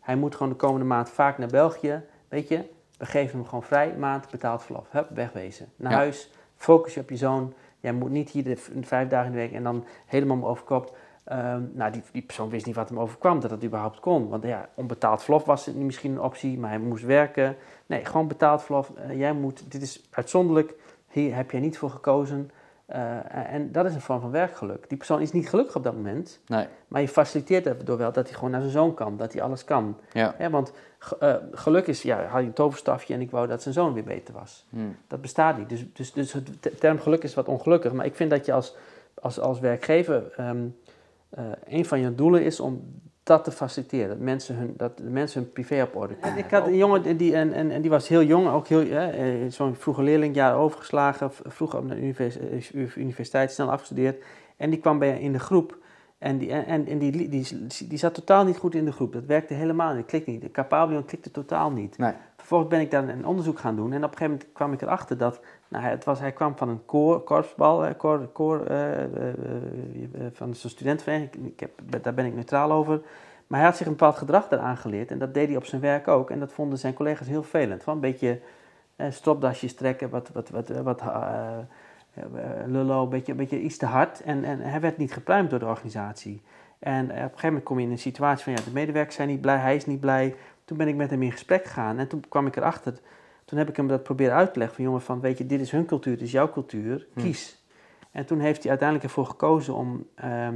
[0.00, 2.64] hij moet gewoon de komende maand vaak naar België, weet je,
[3.04, 5.68] we geven hem gewoon vrij, maand betaald verlof, hup, wegwezen.
[5.76, 5.96] Naar Ja.
[5.98, 9.38] huis, focus je op je zoon, jij moet niet hier de vijf dagen in de
[9.38, 10.96] week en dan helemaal me overkop.
[11.24, 14.28] Ehm, nou, die, die persoon wist niet wat hem overkwam, dat dat überhaupt kon.
[14.28, 17.56] Want ja, onbetaald verlof was het misschien een optie, maar hij moest werken.
[17.86, 18.92] Nee, gewoon betaald verlof.
[18.96, 20.74] Eh, jij moet, dit is uitzonderlijk,
[21.10, 22.50] hier heb jij niet voor gekozen.
[22.86, 24.88] Eh, en dat is een vorm van werkgeluk.
[24.88, 26.66] Die persoon is niet gelukkig op dat moment, Nee.
[26.88, 29.42] maar je faciliteert het door wel dat hij gewoon naar zijn zoon kan, dat hij
[29.42, 29.96] alles kan.
[30.12, 30.50] Ja.
[30.50, 30.72] Want
[31.18, 34.04] eh, geluk is, ja, had je een toverstafje en ik wou dat zijn zoon weer
[34.04, 34.66] beter was.
[34.70, 34.96] Hmm.
[35.06, 35.68] Dat bestaat niet.
[35.68, 37.92] Dus, dus, dus het te- term geluk is wat ongelukkig.
[37.92, 38.76] Maar ik vind dat je als,
[39.14, 40.66] als, als werkgever, ehm,
[41.30, 44.08] eh, een van je doelen is om dat te faciliteren.
[44.08, 46.38] Dat mensen hun, dat de mensen hun privé op orde kunnen.
[46.44, 49.26] Ik had een jongen die, en, en, en die was heel jong, ook heel, eh,
[49.48, 54.24] zo'n vroege leerling, jaar overgeslagen, vroeg op de eh, universiteit, snel afgestudeerd.
[54.56, 55.78] En die kwam bij in de groep.
[56.18, 59.12] En, die, en, en die, die, die, die zat totaal niet goed in de groep.
[59.12, 60.00] Dat werkte helemaal niet.
[60.00, 60.40] Dat klikte niet.
[60.40, 61.98] De Capabelion klikte totaal niet.
[61.98, 62.12] Nee.
[62.36, 63.92] Vervolgens ben ik daar een onderzoek gaan doen.
[63.92, 65.40] En op een gegeven moment kwam ik erachter dat...
[65.68, 71.46] Nou, het was, hij kwam van een koor, korpsbal, eh, eh, eh, van zo'n studentenvereniging.
[71.46, 73.00] Ik heb, daar ben ik neutraal over.
[73.46, 75.10] Maar hij had zich een bepaald gedrag daar aangeleerd.
[75.10, 76.30] En dat deed hij op zijn werk ook.
[76.30, 77.82] En dat vonden zijn collega's heel vervelend.
[77.82, 78.40] Van een beetje
[79.10, 81.02] stropdasjes trekken, wat, wat, wat, wat
[82.66, 84.22] lullo, een beetje, een beetje iets te hard.
[84.22, 86.42] En, en hij werd niet gepruimd door de organisatie.
[86.78, 88.52] En op een gegeven moment kom je in een situatie van...
[88.52, 90.34] Ja, de medewerkers zijn niet blij, hij is niet blij.
[90.64, 91.98] Toen ben ik met hem in gesprek gegaan.
[91.98, 93.00] En toen kwam ik erachter...
[93.44, 94.84] Toen heb ik hem dat proberen uit te leggen van...
[94.84, 97.06] jongen, van, weet je, dit is hun cultuur, dit is jouw cultuur.
[97.14, 97.20] Hm.
[97.20, 97.64] Kies.
[98.10, 100.54] En toen heeft hij uiteindelijk ervoor gekozen om ehm,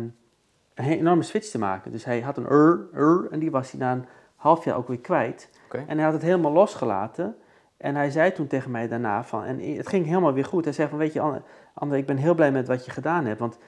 [0.75, 1.93] een enorme switch te maken.
[1.93, 4.05] Dus hij had een ur, ur, en die was hij na een
[4.37, 5.51] half jaar ook weer kwijt.
[5.87, 7.37] En hij had het helemaal losgelaten.
[7.77, 10.65] En hij zei toen tegen mij daarna van, en het ging helemaal weer goed.
[10.65, 11.21] Hij zei van, weet je,
[11.75, 13.39] Anne, ik ben heel blij met wat je gedaan hebt.
[13.41, 13.59] Want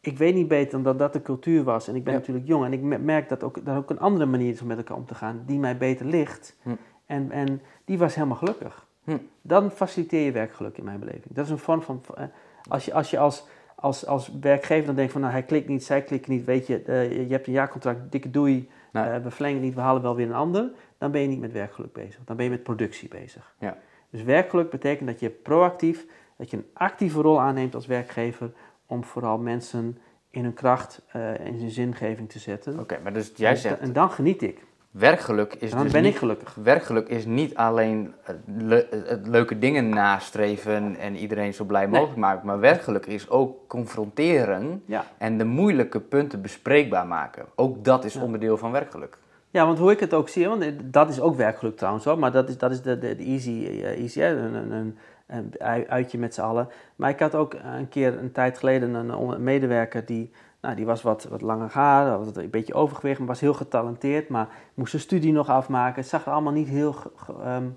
[0.00, 1.88] ik weet niet beter dan dat dat de cultuur was.
[1.88, 2.18] En ik ben Ja.
[2.18, 2.64] natuurlijk jong.
[2.64, 4.96] En ik me- merk dat ook, dat ook een andere manier is om met elkaar
[4.96, 6.56] om te gaan, die mij beter ligt.
[6.62, 6.70] Hm.
[7.06, 8.86] En, en die was helemaal gelukkig.
[9.04, 9.16] Hm.
[9.42, 11.24] Dan faciliteer je werkgeluk in mijn beleving.
[11.28, 12.24] Dat is een vorm van, eh,
[12.68, 15.84] als je als, je als, als, als werkgever dan denkt van, nou hij klikt niet,
[15.84, 19.60] zij klikt niet, weet je, eh, je hebt een jaarcontract, dikke doei, eh, we verlengen
[19.60, 20.70] niet, we halen wel weer een ander.
[20.98, 22.20] Dan ben je niet met werkgeluk bezig.
[22.24, 23.54] Dan ben je met productie bezig.
[23.58, 23.76] Ja.
[24.10, 28.52] Dus werkgeluk betekent dat je proactief, dat je een actieve rol aanneemt als werkgever
[28.86, 29.98] om vooral mensen
[30.30, 32.78] in hun kracht en in hun zingeving te zetten.
[32.78, 34.64] Oké, maar dus jij En- zegt, En dan geniet ik.
[34.98, 36.54] Werkgeluk is En dan dus ben niet, ik gelukkig.
[36.62, 41.90] werkgeluk is niet alleen het, le- het leuke dingen nastreven en iedereen zo blij Nee.
[41.90, 45.04] mogelijk maken, maar werkgeluk is ook confronteren Ja.
[45.18, 47.44] en de moeilijke punten bespreekbaar maken.
[47.54, 48.22] Ook dat is Ja.
[48.22, 49.18] onderdeel van werkgeluk.
[49.50, 52.32] Ja, want hoe ik het ook zie, want dat is ook werkgeluk trouwens hoor, maar
[52.32, 55.52] dat is, dat is de, de, de easy, eh, easy hè, een, een, een, een
[55.58, 56.68] ui- uitje met z'n allen.
[56.96, 60.30] Maar ik had ook een keer een tijd geleden een, een medewerker die,
[60.64, 64.28] nou, die was wat, wat langer haar, had een beetje overgewicht, maar was heel getalenteerd,
[64.28, 66.00] maar moest zijn studie nog afmaken.
[66.00, 66.94] Het zag er allemaal niet heel,
[67.42, 67.68] ehm,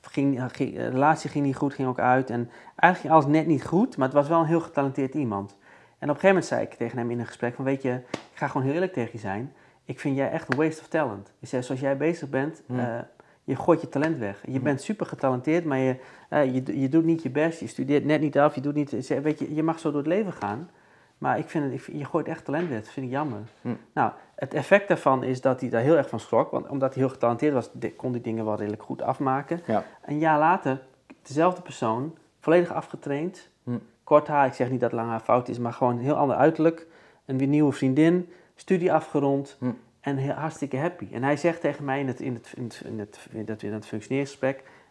[0.00, 3.46] ging, ging, de relatie ging niet goed, ging ook uit en eigenlijk ging alles net
[3.46, 5.56] niet goed, maar het was wel een heel getalenteerd iemand.
[5.98, 7.92] En op een gegeven moment zei ik tegen hem in een gesprek van, weet je,
[8.10, 9.52] ik ga gewoon heel eerlijk tegen je zijn
[9.84, 11.32] ik vind jij echt een waste of talent.
[11.40, 12.78] Ik zei, zoals jij bezig bent, Hmm.
[12.78, 12.98] eh,
[13.44, 14.40] je gooit je talent weg.
[14.46, 14.62] Je Hmm.
[14.62, 15.96] bent super getalenteerd, maar je,
[16.28, 18.90] eh, je, je doet niet je best, je studeert net niet af, je doet niet...
[19.22, 20.70] Weet je, je mag zo door het leven gaan,
[21.18, 23.38] maar ik vind het, ik je gooit echt talent weg, dat vind ik jammer.
[23.60, 23.78] Hmm.
[23.92, 27.02] Nou, het effect daarvan is dat hij daar heel erg van schrok, want omdat hij
[27.02, 29.60] heel getalenteerd was, kon hij dingen wel redelijk goed afmaken.
[29.66, 29.84] Ja.
[30.04, 30.80] Een jaar later,
[31.22, 33.82] dezelfde persoon, volledig afgetraind, Hmm.
[34.04, 36.86] kort haar, ik zeg niet dat lang haar fout is, maar gewoon heel ander uiterlijk,
[37.24, 39.78] een weer nieuwe vriendin, studie afgerond, Hmm.
[40.00, 41.08] en heel, hartstikke happy.
[41.12, 43.62] En hij zegt tegen mij in het, in het, in het, in het, in het,
[43.62, 44.38] in het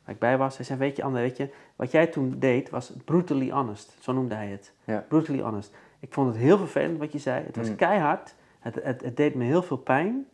[0.06, 2.70] waar ik bij was, hij zei, weet je Anne, weet je, wat jij toen deed
[2.70, 3.98] was brutally honest.
[4.00, 4.74] Zo noemde hij het.
[4.84, 5.06] Ja.
[5.08, 5.76] Brutally honest.
[6.04, 7.44] Ik vond het heel vervelend wat je zei.
[7.46, 7.76] Het was Mm.
[7.76, 8.36] keihard.
[8.60, 10.26] Het, het, het deed me heel veel pijn.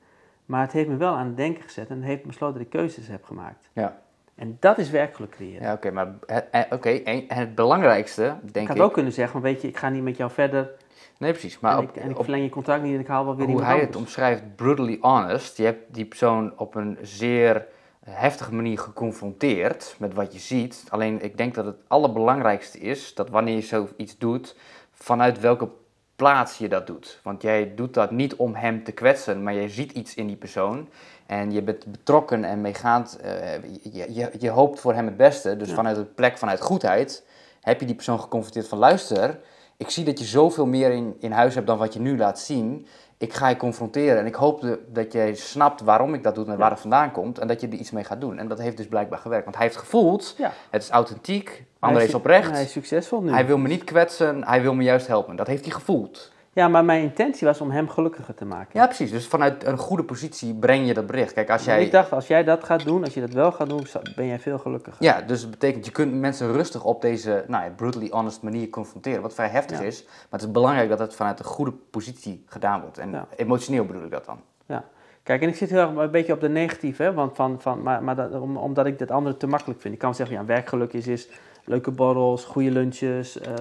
[0.45, 2.63] Maar het heeft me wel aan het denken gezet en het heeft me besloten dat
[2.63, 3.69] ik keuzes heb gemaakt.
[3.73, 4.01] Ja.
[4.35, 5.61] En dat is werkelijk creëren.
[5.61, 8.61] Ja, oké, maar het, eh, oké, en het belangrijkste, denk ik...
[8.61, 10.69] Ik had ook kunnen zeggen, weet je, ik ga niet met jou verder.
[11.17, 11.59] Nee, precies.
[11.59, 13.45] Maar en, op, ik, en ik verleng je contract niet en ik haal wel weer
[13.45, 15.57] hoe iemand hij het omschrijft, brutally honest.
[15.57, 17.65] Je hebt die persoon op een zeer
[17.99, 20.85] heftige manier geconfronteerd met wat je ziet.
[20.89, 24.55] Alleen ik denk dat het allerbelangrijkste is dat wanneer je zoiets doet,
[25.03, 25.69] vanuit welke
[26.15, 27.19] plaats je dat doet.
[27.23, 30.35] Want jij doet dat niet om hem te kwetsen, maar jij ziet iets in die
[30.35, 30.89] persoon.
[31.25, 33.19] En je bent betrokken en meegaand.
[33.25, 33.53] Uh,
[33.93, 35.57] je, je, je, hoopt voor hem het beste.
[35.57, 35.75] Dus Ja.
[35.75, 37.25] vanuit een plek vanuit goedheid
[37.61, 39.39] heb je die persoon geconfronteerd van luister.
[39.77, 42.39] Ik zie dat je zoveel meer in, in huis hebt dan wat je nu laat
[42.39, 42.87] zien.
[43.21, 46.57] Ik ga je confronteren en ik hoop dat jij snapt waarom ik dat doe en
[46.57, 47.39] waar het vandaan komt.
[47.39, 48.37] En dat je er iets mee gaat doen.
[48.37, 49.43] En dat heeft dus blijkbaar gewerkt.
[49.43, 50.51] Want hij heeft gevoeld, Ja.
[50.69, 52.51] het is authentiek, André Hij is oprecht.
[52.51, 53.31] Hij is succesvol nu.
[53.31, 55.35] Hij wil me niet kwetsen, hij wil me juist helpen.
[55.35, 56.31] Dat heeft hij gevoeld.
[56.59, 58.79] Ja, maar mijn intentie was om hem gelukkiger te maken.
[58.79, 59.11] Ja, precies.
[59.11, 61.33] Dus vanuit een goede positie breng je dat bericht.
[61.33, 61.83] Kijk, als jij...
[61.83, 64.39] Ik dacht, als jij dat gaat doen, als je dat wel gaat doen, ben jij
[64.39, 65.03] veel gelukkiger.
[65.03, 68.69] Ja, dus dat betekent je kunt mensen rustig op deze nou ja, brutally honest manier
[68.69, 69.21] confronteren.
[69.21, 69.85] Wat vrij heftig Ja.
[69.85, 70.03] is.
[70.05, 72.97] Maar het is belangrijk dat het vanuit een goede positie gedaan wordt.
[72.97, 73.27] En Ja.
[73.35, 74.39] emotioneel bedoel ik dat dan.
[74.65, 74.83] Ja.
[75.23, 77.81] Kijk, en ik zit heel erg een beetje op de negatieve, hè, want van, van,
[77.81, 79.93] maar, maar dat, om- omdat ik dat andere te makkelijk vind.
[79.93, 81.29] Ik kan zeggen, ja, werkgeluk is, is
[81.65, 83.53] leuke borrels, goede lunches, eh,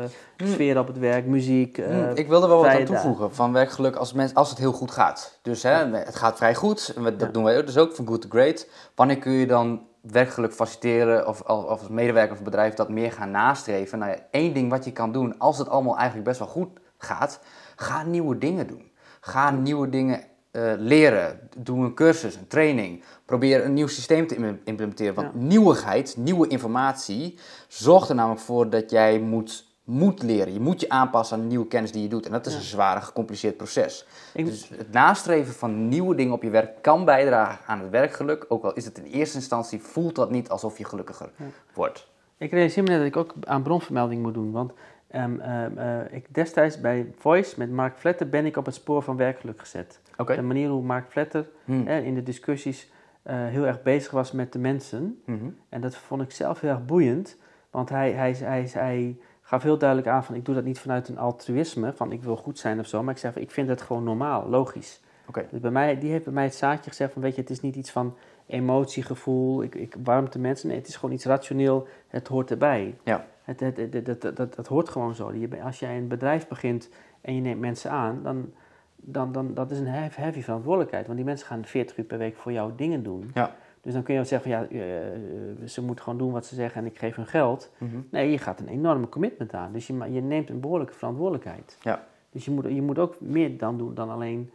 [0.45, 1.77] sfeer op het werk, muziek.
[1.77, 2.87] Hmm, ik wilde wel wat aan dagen.
[2.87, 5.39] toevoegen van werkgeluk als, mens, als het heel goed gaat.
[5.43, 6.93] Dus hè, het gaat vrij goed.
[6.97, 7.33] En we- dat Ja.
[7.33, 8.69] doen wij dus ook van good to great.
[8.95, 13.13] Wanneer kun je dan werkgeluk faciliteren of, of of als medewerker of bedrijf dat meer
[13.13, 13.99] gaan nastreven?
[13.99, 17.41] Nou één ding wat je kan doen als het allemaal eigenlijk best wel goed gaat,
[17.77, 18.91] ga nieuwe dingen doen.
[19.21, 21.41] Ga nieuwe dingen eh, leren.
[21.59, 23.03] Doe een cursus, een training.
[23.29, 25.15] Probeer een nieuw systeem te im- implementeren.
[25.15, 25.41] Want Ja.
[25.41, 30.53] nieuwigheid, nieuwe informatie, zorgt er namelijk voor dat jij moet, moet leren.
[30.53, 32.27] Je moet je aanpassen aan de nieuwe kennis die je doet.
[32.27, 32.59] En dat is Ja.
[32.59, 34.07] een zware, gecompliceerd proces.
[34.35, 38.45] Ik- Dus het nastreven van nieuwe dingen op je werk kan bijdragen aan het werkgeluk.
[38.49, 41.45] Ook al is het in eerste instantie, voelt dat niet alsof je gelukkiger Ja.
[41.75, 42.09] wordt.
[42.39, 44.53] Ik realiseer me net dat ik ook aan bronvermelding moet doen.
[44.53, 44.73] Want
[45.11, 49.03] ehm, ehm, eh, ik, destijds bij Voice met Mark Vletter ben ik op het spoor
[49.03, 50.01] van werkgeluk gezet.
[50.27, 51.87] De manier hoe Mark Vletter Hmm.
[51.87, 52.91] eh, in de discussies
[53.23, 55.23] heel erg bezig was met de mensen.
[55.25, 55.49] Mhm.
[55.69, 57.37] En dat vond ik zelf heel erg boeiend.
[57.71, 61.09] Want hij, hij, hij, hij gaf heel duidelijk aan van ik doe dat niet vanuit
[61.09, 61.93] een altruïsme.
[61.93, 63.03] Van ik wil goed zijn of zo.
[63.03, 65.01] Maar ik zeg van, ik vind het gewoon normaal, logisch.
[65.29, 65.47] Oké.
[65.51, 67.61] Dus bij mij, die heeft bij mij het zaadje gezegd van weet je, het is
[67.61, 70.69] niet iets van emotie, gevoel, ik, ik warmte mensen.
[70.69, 72.95] Nee, het is gewoon iets rationeel, het hoort erbij.
[73.03, 73.27] Ja.
[73.43, 75.33] Het, het, het, het, het, het- het hoort gewoon zo.
[75.63, 76.89] Als jij een bedrijf begint
[77.21, 78.53] en je neemt mensen aan, dan,
[79.01, 81.05] dan, dan dat is een heavy, verantwoordelijkheid.
[81.07, 83.31] Want die mensen gaan 40 uur per week voor jou dingen doen.
[83.35, 83.55] Ja.
[83.81, 86.81] Dus dan kun je zeggen van ja, eh, ze moeten gewoon doen wat ze zeggen
[86.81, 87.71] en ik geef hun geld.
[87.79, 87.97] Mhm.
[88.11, 89.73] Nee, je gaat een enorme commitment aan.
[89.73, 91.79] Dus je, je neemt een behoorlijke verantwoordelijkheid.
[91.81, 92.07] Ja.
[92.31, 94.51] Dus je moet, je moet ook meer dan doen dan alleen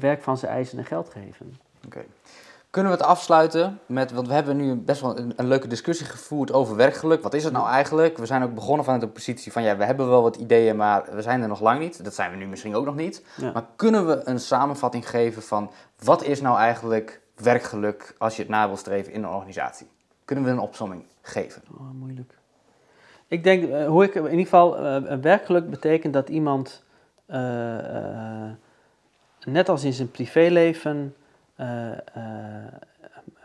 [0.00, 1.56] werk van zijn eisen en geld geven.
[1.86, 2.04] Oké.
[2.72, 6.06] Kunnen we het afsluiten met, want we hebben nu best wel een, een leuke discussie
[6.06, 7.22] gevoerd over werkgeluk.
[7.22, 8.18] Wat is het nou eigenlijk?
[8.18, 11.04] We zijn ook begonnen vanuit de positie van, ja, we hebben wel wat ideeën, maar
[11.14, 12.04] we zijn er nog lang niet.
[12.04, 13.24] Dat zijn we nu misschien ook nog niet.
[13.36, 13.52] Ja.
[13.52, 15.70] Maar kunnen we een samenvatting geven van,
[16.02, 19.86] wat is nou eigenlijk werkgeluk als je het na wil streven in een organisatie?
[20.24, 21.62] Kunnen we een opsomming geven?
[21.78, 22.34] Oh, moeilijk.
[23.26, 26.84] Ik denk, eh, hoe ik in ieder geval, een werkgeluk betekent dat iemand,
[27.26, 28.50] eh,
[29.44, 31.14] net als in zijn privéleven,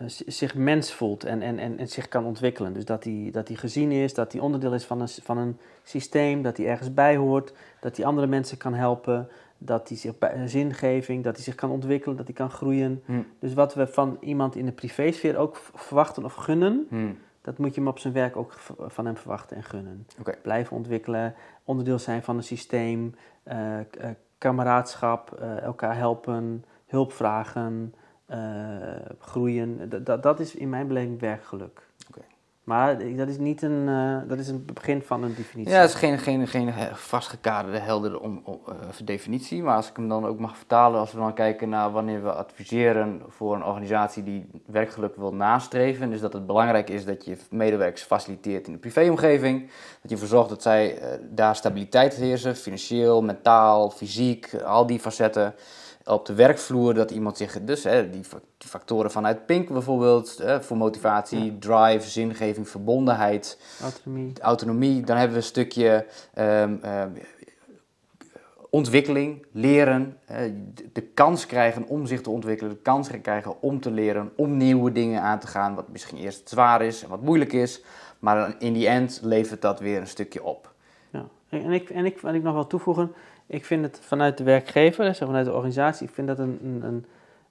[0.06, 2.74] zich mens voelt en, en, en, en zich kan ontwikkelen.
[2.74, 5.58] Dus dat hij, dat hij gezien is, dat hij onderdeel is van een, van een
[5.84, 10.18] systeem, dat hij ergens bij hoort, dat hij andere mensen kan helpen, dat hij zich
[10.18, 13.02] bij, zingeving, dat hij zich kan ontwikkelen, dat hij kan groeien.
[13.06, 13.22] Hm.
[13.40, 17.12] Dus wat we van iemand in de privésfeer ook verwachten of gunnen, Hm.
[17.42, 18.54] dat moet je hem op zijn werk ook
[18.88, 20.08] van hem verwachten en gunnen.
[20.42, 23.86] Blijven ontwikkelen, onderdeel zijn van een systeem, eh, eh,
[24.38, 28.07] kameraadschap, eh, elkaar helpen, hulp vragen, eh,
[29.20, 29.90] groeien.
[29.90, 31.82] Dat- dat, dat is in mijn beleving werkgeluk.
[32.10, 32.22] Oké.
[32.64, 35.74] Maar dat is niet een, eh, dat is een begin van een definitie.
[35.74, 39.64] Ja, het is geen, geen, geen eh, vastgekaderde, heldere om, eh, definitie.
[39.64, 42.32] Maar als ik hem dan ook mag vertalen, als we dan kijken naar wanneer we
[42.34, 47.38] adviseren voor een organisatie die werkgeluk wil nastreven, is dat het belangrijk is dat je
[47.50, 49.60] medewerkers faciliteert in de privéomgeving.
[50.02, 55.00] Dat je ervoor zorgt dat zij eh, daar stabiliteit heersen, financieel, mentaal, fysiek, al die
[55.00, 55.54] facetten.
[56.08, 60.38] Op de werkvloer dat iemand zich, dus hè, die fa- die factoren vanuit Pink bijvoorbeeld,
[60.38, 64.34] hè, voor motivatie, drive, zingeving, verbondenheid, Autonomie.
[64.42, 65.02] autonomie.
[65.02, 67.10] Dan hebben we een stukje ehm, ehm,
[68.70, 70.18] ontwikkeling, leren,
[70.94, 74.92] de, kans krijgen om zich te ontwikkelen, de kans krijgen om te leren, om nieuwe
[74.92, 77.84] dingen aan te gaan, wat misschien eerst zwaar is en wat moeilijk is,
[78.20, 80.74] maar in die end levert dat weer een stukje op.
[81.10, 81.26] Ja.
[81.50, 83.14] En, ik, en ik, wat ik nog wil toevoegen,
[83.48, 87.06] ik vind het vanuit de werkgever, dus vanuit de organisatie, ik vind dat een, een,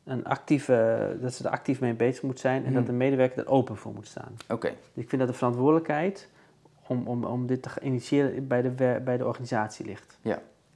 [0.05, 2.90] een, actieve, dat ze er actief mee bezig moet zijn en dat Mhm.
[2.90, 4.36] de medewerker er open voor moet staan.
[4.49, 6.28] Oké, Ik vind dat de verantwoordelijkheid
[6.86, 10.18] om, om, om dit te initiëren bij de, bij de organisatie ligt.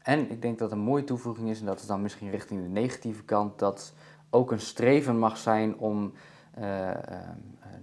[0.00, 2.68] En ik denk dat een mooie toevoeging is, en dat is dan misschien richting de
[2.68, 3.94] negatieve kant, dat
[4.30, 6.12] ook een streven mag zijn om
[6.54, 6.96] eh, eh,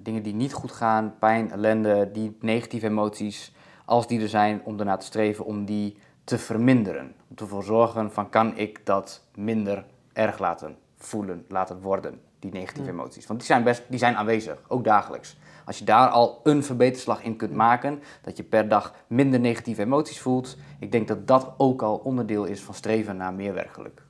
[0.04, 3.54] dingen die niet goed gaan, pijn, ellende, die negatieve emoties,
[3.86, 5.98] als die er zijn, om ernaar te streven om die
[6.28, 7.14] te verminderen.
[7.30, 12.88] Om ervoor zorgen van kan ik dat minder erg laten voelen, laten worden, die negatieve
[12.88, 12.94] Ja.
[12.94, 13.28] emoties.
[13.28, 15.38] Want die zijn, best, die zijn aanwezig, ook dagelijks.
[15.66, 19.82] Als je daar al een verbeterslag in kunt maken, dat je per dag minder negatieve
[19.82, 24.06] emoties voelt, ik denk dat dat ook al onderdeel is van streven naar meer werkgeluk.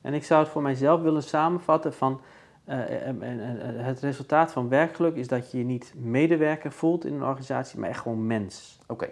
[0.00, 2.20] En ik zou het voor mijzelf willen samenvatten van
[2.64, 7.14] eh, eh, eh, het resultaat van werkgeluk is dat je je niet medewerker voelt in
[7.14, 8.78] een organisatie, maar echt gewoon mens.
[8.86, 9.08] Oké,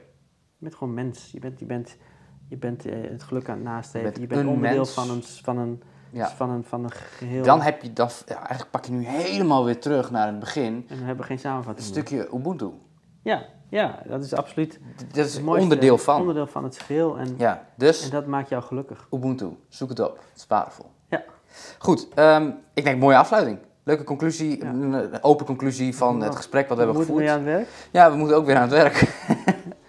[0.63, 1.29] bent gewoon mens.
[1.33, 1.97] Je bent, je bent,
[2.49, 4.13] je bent eh, het geluk aan het nastreven.
[4.15, 4.93] Je Je bent een onderdeel mens.
[4.93, 6.29] van een, van, een, ja.
[6.31, 7.43] van, een, van een geheel.
[7.45, 10.75] Dan heb je dat, ja, eigenlijk pak je nu helemaal weer terug naar het begin.
[10.89, 11.95] En dan hebben we geen Een samenvatting.
[11.95, 12.05] meer.
[12.07, 12.71] stukje Ubuntu.
[13.23, 14.81] Ja, ja, dat is absoluut
[15.15, 16.21] Dat is het mooiste onderdeel van.
[16.21, 17.19] onderdeel van het geheel.
[17.19, 19.07] En, Ja, dus en dat maakt jou gelukkig.
[19.11, 20.17] Ubuntu, zoek het op.
[20.31, 20.87] Het is waardevol.
[21.09, 21.23] Ja.
[21.79, 23.59] Goed, ehm, ik denk mooie afsluiting.
[23.85, 24.71] Leuke conclusie, Ja.
[24.71, 27.45] een, open conclusie van het gesprek wat we hebben Moeten we gevoerd.
[27.45, 27.89] mee aan het werk?
[27.93, 28.95] Ja, we moeten ook weer aan het werk.